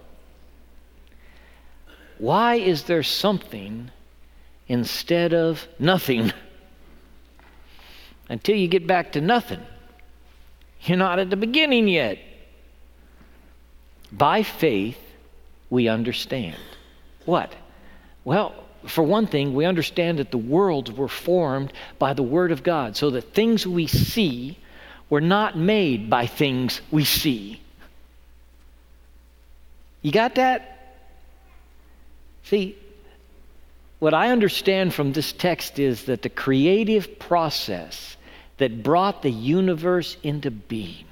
Why 2.20 2.56
is 2.58 2.84
there 2.84 3.02
something 3.02 3.90
instead 4.68 5.34
of 5.34 5.68
nothing? 5.80 6.32
Until 8.30 8.56
you 8.56 8.68
get 8.68 8.86
back 8.86 9.14
to 9.14 9.22
nothing, 9.22 9.62
you're 10.82 11.00
not 11.00 11.18
at 11.18 11.32
the 11.32 11.36
beginning 11.36 11.88
yet. 11.88 12.20
By 14.12 14.44
faith, 14.44 15.00
we 15.72 15.88
understand. 15.88 16.58
What? 17.26 17.52
Well, 18.24 18.65
for 18.88 19.04
one 19.04 19.28
thing, 19.28 19.54
we 19.54 19.66
understand 19.66 20.20
that 20.20 20.32
the 20.32 20.38
worlds 20.38 20.92
were 20.92 21.08
formed 21.08 21.74
by 22.00 22.14
the 22.14 22.24
Word 22.24 22.52
of 22.52 22.64
God, 22.64 22.96
so 22.96 23.10
that 23.12 23.34
things 23.34 23.66
we 23.66 23.88
see 23.88 24.58
were 25.10 25.22
not 25.22 25.58
made 25.58 26.10
by 26.10 26.26
things 26.26 26.82
we 26.92 27.04
see. 27.04 27.62
You 30.02 30.12
got 30.12 30.36
that? 30.36 30.98
See, 32.44 32.78
what 34.00 34.14
I 34.14 34.30
understand 34.30 34.94
from 34.94 35.14
this 35.14 35.32
text 35.32 35.80
is 35.80 36.06
that 36.06 36.22
the 36.22 36.30
creative 36.30 37.18
process 37.18 38.18
that 38.58 38.84
brought 38.84 39.22
the 39.22 39.32
universe 39.32 40.18
into 40.22 40.52
being 40.52 41.06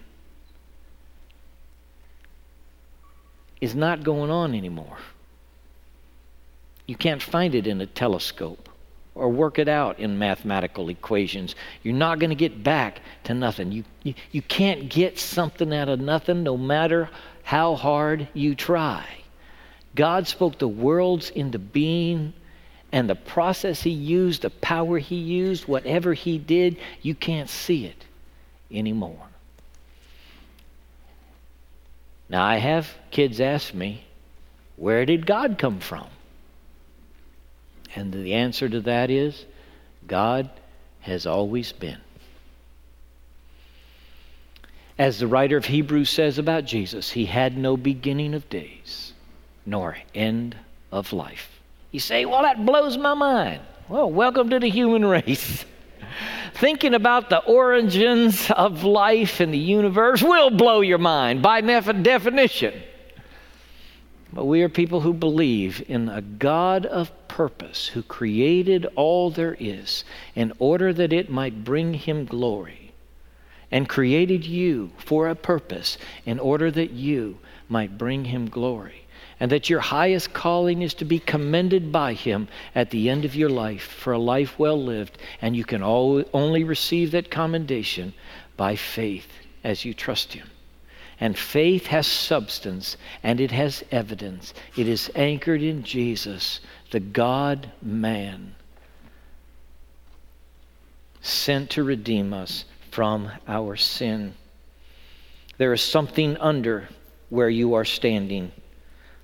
is 3.61 3.73
not 3.73 4.03
going 4.03 4.29
on 4.29 4.53
anymore. 4.53 4.97
You 6.85 6.95
can't 6.95 7.21
find 7.21 7.55
it 7.55 7.67
in 7.67 7.81
a 7.81 7.85
telescope 7.85 8.69
or 9.15 9.29
work 9.29 9.59
it 9.59 9.67
out 9.67 9.99
in 9.99 10.17
mathematical 10.17 10.89
equations. 10.89 11.55
You're 11.83 11.93
not 11.93 12.19
going 12.19 12.31
to 12.31 12.35
get 12.35 12.63
back 12.63 13.01
to 13.25 13.33
nothing. 13.33 13.71
You, 13.71 13.83
you, 14.03 14.13
you 14.31 14.41
can't 14.41 14.89
get 14.89 15.19
something 15.19 15.73
out 15.73 15.89
of 15.89 15.99
nothing 15.99 16.43
no 16.43 16.57
matter 16.57 17.09
how 17.43 17.75
hard 17.75 18.27
you 18.33 18.55
try. 18.55 19.05
God 19.95 20.27
spoke 20.27 20.57
the 20.57 20.67
worlds 20.67 21.29
into 21.29 21.59
being, 21.59 22.33
and 22.91 23.09
the 23.09 23.15
process 23.15 23.81
He 23.81 23.91
used, 23.91 24.41
the 24.41 24.49
power 24.49 24.97
He 24.97 25.15
used, 25.15 25.67
whatever 25.67 26.13
He 26.13 26.37
did, 26.37 26.77
you 27.01 27.13
can't 27.13 27.49
see 27.49 27.85
it 27.85 28.05
anymore. 28.71 29.27
Now, 32.29 32.43
I 32.43 32.57
have 32.57 32.89
kids 33.11 33.39
ask 33.39 33.73
me, 33.73 34.05
where 34.75 35.05
did 35.05 35.27
God 35.27 35.59
come 35.59 35.79
from? 35.79 36.07
And 37.95 38.11
the 38.11 38.33
answer 38.33 38.67
to 38.69 38.81
that 38.81 39.09
is 39.09 39.45
God 40.07 40.49
has 41.01 41.25
always 41.25 41.71
been. 41.71 41.99
As 44.97 45.19
the 45.19 45.27
writer 45.27 45.57
of 45.57 45.65
Hebrews 45.65 46.09
says 46.09 46.37
about 46.37 46.65
Jesus, 46.65 47.11
he 47.11 47.25
had 47.25 47.57
no 47.57 47.75
beginning 47.77 48.33
of 48.33 48.49
days 48.49 49.13
nor 49.65 49.97
end 50.13 50.55
of 50.91 51.13
life. 51.13 51.61
You 51.91 51.99
say, 51.99 52.25
well, 52.25 52.41
that 52.43 52.65
blows 52.65 52.97
my 52.97 53.13
mind. 53.13 53.61
Well, 53.89 54.09
welcome 54.11 54.49
to 54.49 54.59
the 54.59 54.69
human 54.69 55.05
race. 55.05 55.65
Thinking 56.55 56.93
about 56.93 57.29
the 57.29 57.39
origins 57.39 58.51
of 58.51 58.83
life 58.83 59.41
in 59.41 59.51
the 59.51 59.57
universe 59.57 60.21
will 60.21 60.51
blow 60.51 60.81
your 60.81 60.99
mind 60.99 61.41
by 61.41 61.61
definition. 61.61 62.73
But 64.33 64.45
we 64.45 64.61
are 64.63 64.69
people 64.69 65.01
who 65.01 65.13
believe 65.13 65.83
in 65.87 66.09
a 66.09 66.21
God 66.21 66.85
of 66.85 67.11
purpose 67.27 67.87
who 67.87 68.01
created 68.01 68.87
all 68.95 69.29
there 69.29 69.55
is 69.59 70.03
in 70.35 70.51
order 70.59 70.91
that 70.93 71.13
it 71.13 71.29
might 71.29 71.63
bring 71.63 71.93
him 71.93 72.25
glory, 72.25 72.91
and 73.71 73.89
created 73.89 74.45
you 74.45 74.91
for 74.97 75.27
a 75.27 75.35
purpose 75.35 75.97
in 76.25 76.39
order 76.39 76.71
that 76.71 76.91
you 76.91 77.37
might 77.69 77.97
bring 77.97 78.25
him 78.25 78.47
glory, 78.49 79.05
and 79.39 79.51
that 79.51 79.69
your 79.69 79.79
highest 79.79 80.33
calling 80.33 80.81
is 80.81 80.93
to 80.93 81.05
be 81.05 81.19
commended 81.19 81.91
by 81.91 82.13
him 82.13 82.47
at 82.75 82.89
the 82.89 83.09
end 83.09 83.25
of 83.25 83.35
your 83.35 83.49
life 83.49 83.83
for 83.83 84.13
a 84.13 84.19
life 84.19 84.57
well 84.59 84.81
lived, 84.81 85.17
and 85.41 85.55
you 85.55 85.63
can 85.63 85.81
only 85.83 86.63
receive 86.63 87.11
that 87.11 87.31
commendation 87.31 88.13
by 88.57 88.75
faith 88.75 89.27
as 89.63 89.85
you 89.85 89.93
trust 89.93 90.33
him. 90.33 90.47
And 91.19 91.37
faith 91.37 91.87
has 91.87 92.07
substance 92.07 92.97
and 93.21 93.39
it 93.39 93.51
has 93.51 93.83
evidence. 93.91 94.53
It 94.75 94.87
is 94.87 95.11
anchored 95.15 95.61
in 95.61 95.83
Jesus, 95.83 96.59
the 96.91 96.99
God 96.99 97.71
man, 97.81 98.55
sent 101.21 101.69
to 101.71 101.83
redeem 101.83 102.33
us 102.33 102.65
from 102.91 103.31
our 103.47 103.75
sin. 103.75 104.33
There 105.57 105.73
is 105.73 105.81
something 105.81 106.35
under 106.37 106.89
where 107.29 107.49
you 107.49 107.75
are 107.75 107.85
standing. 107.85 108.51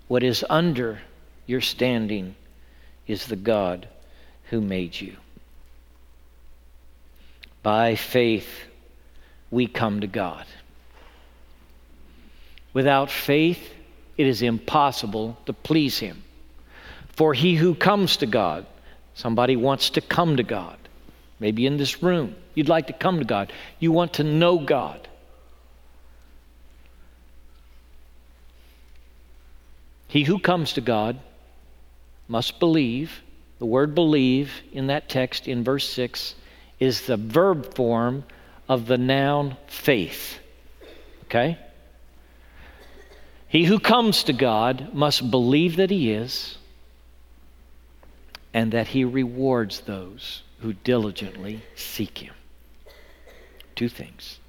What 0.07 0.23
is 0.23 0.45
under 0.49 0.99
your 1.45 1.61
standing 1.61 2.35
is 3.07 3.25
the 3.25 3.35
God 3.35 3.87
who 4.45 4.61
made 4.61 4.99
you. 4.99 5.15
By 7.61 7.95
faith, 7.95 8.47
we 9.51 9.67
come 9.67 10.01
to 10.01 10.07
God. 10.07 10.45
Without 12.73 13.09
faith, 13.09 13.73
it 14.17 14.27
is 14.27 14.41
impossible 14.41 15.37
to 15.45 15.53
please 15.53 15.99
Him. 15.99 16.23
For 17.19 17.33
he 17.33 17.55
who 17.55 17.75
comes 17.75 18.17
to 18.17 18.25
God, 18.25 18.65
somebody 19.13 19.55
wants 19.55 19.89
to 19.91 20.01
come 20.01 20.37
to 20.37 20.43
God, 20.43 20.77
maybe 21.39 21.65
in 21.65 21.77
this 21.77 22.01
room, 22.01 22.35
you'd 22.55 22.69
like 22.69 22.87
to 22.87 22.93
come 22.93 23.19
to 23.19 23.25
God, 23.25 23.51
you 23.79 23.91
want 23.91 24.13
to 24.13 24.23
know 24.23 24.57
God. 24.57 25.05
He 30.07 30.23
who 30.23 30.39
comes 30.39 30.73
to 30.73 30.81
God 30.81 31.19
must 32.27 32.59
believe. 32.59 33.21
The 33.59 33.65
word 33.65 33.93
believe 33.93 34.51
in 34.71 34.87
that 34.87 35.09
text 35.09 35.47
in 35.47 35.63
verse 35.63 35.87
6 35.89 36.35
is 36.79 37.01
the 37.01 37.17
verb 37.17 37.75
form 37.75 38.23
of 38.69 38.85
the 38.87 38.97
noun 38.97 39.57
faith. 39.67 40.39
Okay? 41.25 41.57
He 43.49 43.65
who 43.65 43.79
comes 43.79 44.23
to 44.25 44.33
God 44.33 44.93
must 44.93 45.31
believe 45.31 45.77
that 45.77 45.89
He 45.89 46.11
is 46.11 46.59
and 48.53 48.71
that 48.71 48.89
He 48.89 49.03
rewards 49.03 49.81
those 49.81 50.43
who 50.59 50.73
diligently 50.73 51.63
seek 51.75 52.19
Him. 52.19 52.33
Two 53.75 53.89
things. 53.89 54.39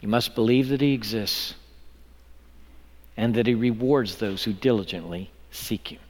You 0.00 0.08
must 0.08 0.34
believe 0.34 0.70
that 0.70 0.80
He 0.80 0.94
exists 0.94 1.54
and 3.14 3.34
that 3.34 3.46
He 3.46 3.54
rewards 3.54 4.16
those 4.16 4.42
who 4.44 4.54
diligently 4.54 5.30
seek 5.50 5.88
Him. 5.88 6.00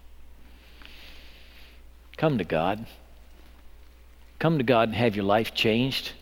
Come 2.17 2.39
to 2.39 2.45
God. 2.45 2.87
Come 4.39 4.59
to 4.59 4.65
God 4.65 4.91
and 4.91 4.97
have 4.97 5.17
your 5.17 5.25
life 5.25 5.53
changed. 5.53 6.13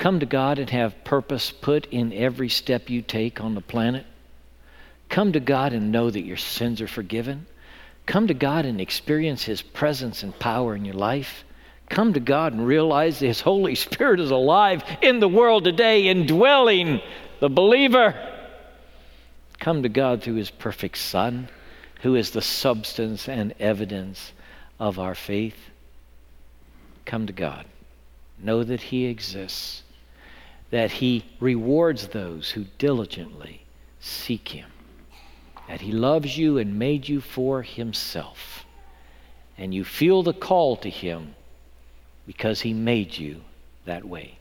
Come 0.00 0.20
to 0.20 0.26
God 0.26 0.58
and 0.58 0.70
have 0.70 1.04
purpose 1.04 1.50
put 1.50 1.84
in 1.90 2.14
every 2.14 2.48
step 2.48 2.88
you 2.88 3.02
take 3.02 3.38
on 3.38 3.54
the 3.54 3.60
planet. 3.60 4.06
Come 5.10 5.32
to 5.34 5.40
God 5.40 5.74
and 5.74 5.92
know 5.92 6.08
that 6.08 6.22
your 6.22 6.38
sins 6.38 6.80
are 6.80 6.88
forgiven. 6.88 7.46
Come 8.06 8.26
to 8.28 8.32
God 8.32 8.64
and 8.64 8.80
experience 8.80 9.44
His 9.44 9.60
presence 9.60 10.22
and 10.22 10.36
power 10.38 10.74
in 10.74 10.86
your 10.86 10.94
life. 10.94 11.44
Come 11.90 12.14
to 12.14 12.20
God 12.20 12.54
and 12.54 12.66
realize 12.66 13.18
His 13.18 13.42
Holy 13.42 13.74
Spirit 13.74 14.20
is 14.20 14.30
alive 14.30 14.82
in 15.02 15.20
the 15.20 15.28
world 15.28 15.64
today, 15.64 16.06
indwelling 16.06 17.02
the 17.40 17.50
believer. 17.50 18.14
Come 19.58 19.82
to 19.82 19.90
God 19.90 20.22
through 20.22 20.36
His 20.36 20.50
perfect 20.50 20.96
Son, 20.96 21.46
who 22.00 22.14
is 22.14 22.30
the 22.30 22.40
substance 22.40 23.28
and 23.28 23.52
evidence 23.60 24.32
of 24.78 24.98
our 24.98 25.14
faith. 25.14 25.58
Come 27.04 27.26
to 27.26 27.34
God. 27.34 27.66
Know 28.38 28.64
that 28.64 28.80
He 28.80 29.04
exists 29.04 29.82
that 30.70 30.90
he 30.90 31.24
rewards 31.40 32.08
those 32.08 32.50
who 32.50 32.64
diligently 32.78 33.64
seek 34.00 34.48
him, 34.48 34.70
that 35.68 35.80
he 35.80 35.92
loves 35.92 36.38
you 36.38 36.58
and 36.58 36.78
made 36.78 37.08
you 37.08 37.20
for 37.20 37.62
himself, 37.62 38.64
and 39.58 39.74
you 39.74 39.84
feel 39.84 40.22
the 40.22 40.32
call 40.32 40.76
to 40.76 40.88
him 40.88 41.34
because 42.26 42.60
he 42.60 42.72
made 42.72 43.18
you 43.18 43.40
that 43.84 44.04
way. 44.04 44.38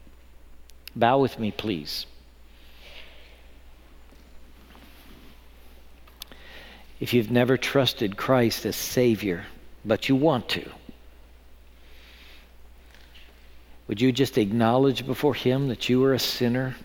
Bow 0.95 1.19
with 1.19 1.39
me, 1.39 1.51
please. 1.51 2.05
If 6.99 7.13
you've 7.13 7.31
never 7.31 7.57
trusted 7.57 8.17
Christ 8.17 8.65
as 8.65 8.75
Savior, 8.75 9.45
but 9.85 10.09
you 10.09 10.15
want 10.15 10.49
to, 10.49 10.69
Would 13.89 13.99
you 13.99 14.11
just 14.11 14.37
acknowledge 14.37 15.05
before 15.05 15.33
Him 15.33 15.69
that 15.69 15.89
you 15.89 16.03
are 16.05 16.13
a 16.13 16.19
sinner, 16.19 16.75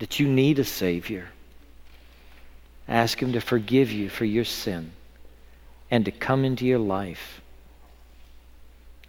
that 0.00 0.18
you 0.18 0.26
need 0.26 0.58
a 0.58 0.64
Savior? 0.64 1.28
Ask 2.88 3.22
Him 3.22 3.32
to 3.34 3.40
forgive 3.40 3.92
you 3.92 4.08
for 4.08 4.24
your 4.24 4.44
sin 4.44 4.90
and 5.88 6.04
to 6.04 6.10
come 6.10 6.44
into 6.44 6.66
your 6.66 6.80
life. 6.80 7.40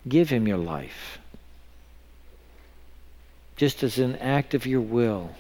Give 0.08 0.30
Him 0.30 0.48
your 0.48 0.60
life. 0.60 1.18
Just 3.56 3.82
as 3.82 3.98
an 3.98 4.16
act 4.18 4.54
of 4.54 4.68
your 4.68 4.82
will, 4.82 5.32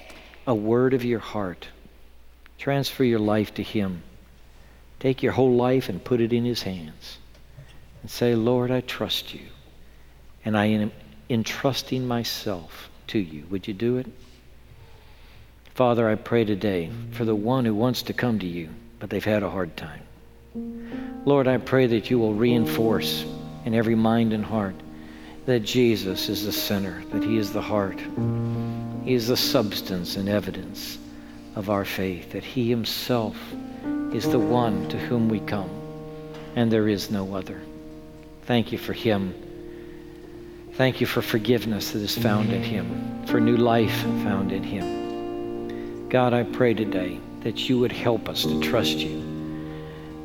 a 0.47 0.56
word 0.56 0.95
of 0.95 1.06
your 1.06 1.19
heart. 1.19 1.67
Transfer 2.58 3.04
your 3.04 3.19
life 3.19 3.54
to 3.54 3.63
Him. 3.63 4.02
Take 5.00 5.21
your 5.21 5.34
whole 5.34 5.54
life 5.54 5.89
and 5.89 6.04
put 6.04 6.21
it 6.21 6.34
in 6.34 6.43
His 6.43 6.63
hands. 6.63 7.19
And 8.02 8.10
say, 8.10 8.34
Lord, 8.34 8.71
I 8.71 8.82
trust 8.82 9.36
you. 9.36 9.45
And 10.43 10.58
I 10.58 10.65
entrusting 11.32 12.06
myself 12.06 12.89
to 13.08 13.17
you. 13.20 13.46
Would 13.50 13.67
you 13.67 13.74
do 13.74 13.98
it? 13.98 14.08
Father, 15.74 16.10
I 16.10 16.15
pray 16.15 16.44
today 16.44 16.91
for 17.12 17.24
the 17.24 17.36
one 17.36 17.63
who 17.63 17.74
wants 17.74 18.04
to 18.04 18.13
come 18.13 18.39
to 18.39 18.46
you, 18.46 18.70
but 19.00 19.10
they've 19.10 19.24
had 19.24 19.41
a 19.41 19.50
hard 19.50 19.78
time. 19.78 20.02
Lord, 21.24 21.48
I 21.48 21.58
pray 21.58 21.88
that 21.88 22.10
you 22.10 22.20
will 22.20 22.34
reinforce 22.34 23.26
in 23.65 23.74
every 23.74 23.96
mind 23.96 24.34
and 24.34 24.44
heart 24.44 24.76
that 25.46 25.62
Jesus 25.62 26.28
is 26.28 26.46
the 26.46 26.52
center, 26.52 27.02
that 27.12 27.24
he 27.24 27.38
is 27.38 27.54
the 27.54 27.62
heart. 27.62 28.00
He 29.06 29.13
is 29.13 29.28
the 29.28 29.38
substance 29.38 30.17
and 30.17 30.28
evidence 30.28 30.98
of 31.56 31.70
our 31.70 31.86
faith, 31.86 32.32
that 32.34 32.44
he 32.44 32.70
himself 32.70 33.38
is 34.13 34.30
the 34.30 34.39
one 34.39 34.88
to 34.89 34.98
whom 34.98 35.30
we 35.30 35.39
come, 35.39 35.70
and 36.56 36.72
there 36.72 36.89
is 36.89 37.10
no 37.10 37.34
other. 37.34 37.62
Thank 38.44 38.72
you 38.72 38.78
for 38.78 38.94
him 38.94 39.34
Thank 40.74 41.02
you 41.02 41.08
for 41.08 41.22
forgiveness 41.22 41.92
that 41.92 42.02
is 42.02 42.18
found 42.18 42.52
in 42.52 42.64
Him, 42.64 43.26
for 43.26 43.40
new 43.40 43.58
life 43.58 43.94
found 44.24 44.52
in 44.52 44.64
Him. 44.64 46.08
God, 46.10 46.34
I 46.34 46.44
pray 46.44 46.74
today 46.74 47.20
that 47.42 47.68
you 47.68 47.80
would 47.80 47.92
help 47.92 48.30
us 48.30 48.44
to 48.44 48.60
trust 48.62 48.98
you. 48.98 49.22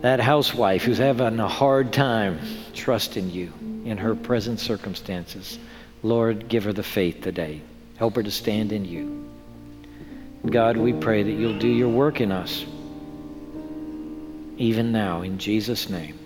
That 0.02 0.20
housewife 0.20 0.82
who's 0.82 0.98
having 0.98 1.40
a 1.40 1.48
hard 1.48 1.92
time 1.92 2.38
trusting 2.74 3.30
you 3.30 3.52
in 3.84 3.98
her 3.98 4.14
present 4.14 4.60
circumstances, 4.60 5.58
Lord, 6.02 6.48
give 6.48 6.64
her 6.64 6.72
the 6.72 6.82
faith 6.82 7.22
today. 7.22 7.62
Help 7.96 8.16
her 8.16 8.22
to 8.22 8.30
stand 8.30 8.72
in 8.72 8.84
you. 8.84 9.28
God, 10.46 10.76
we 10.76 10.92
pray 10.92 11.22
that 11.22 11.32
you'll 11.32 11.58
do 11.58 11.68
your 11.68 11.88
work 11.88 12.20
in 12.20 12.30
us, 12.30 12.64
even 14.58 14.92
now, 14.92 15.22
in 15.22 15.38
Jesus' 15.38 15.90
name. 15.90 16.18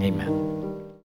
Amen. 0.00 0.69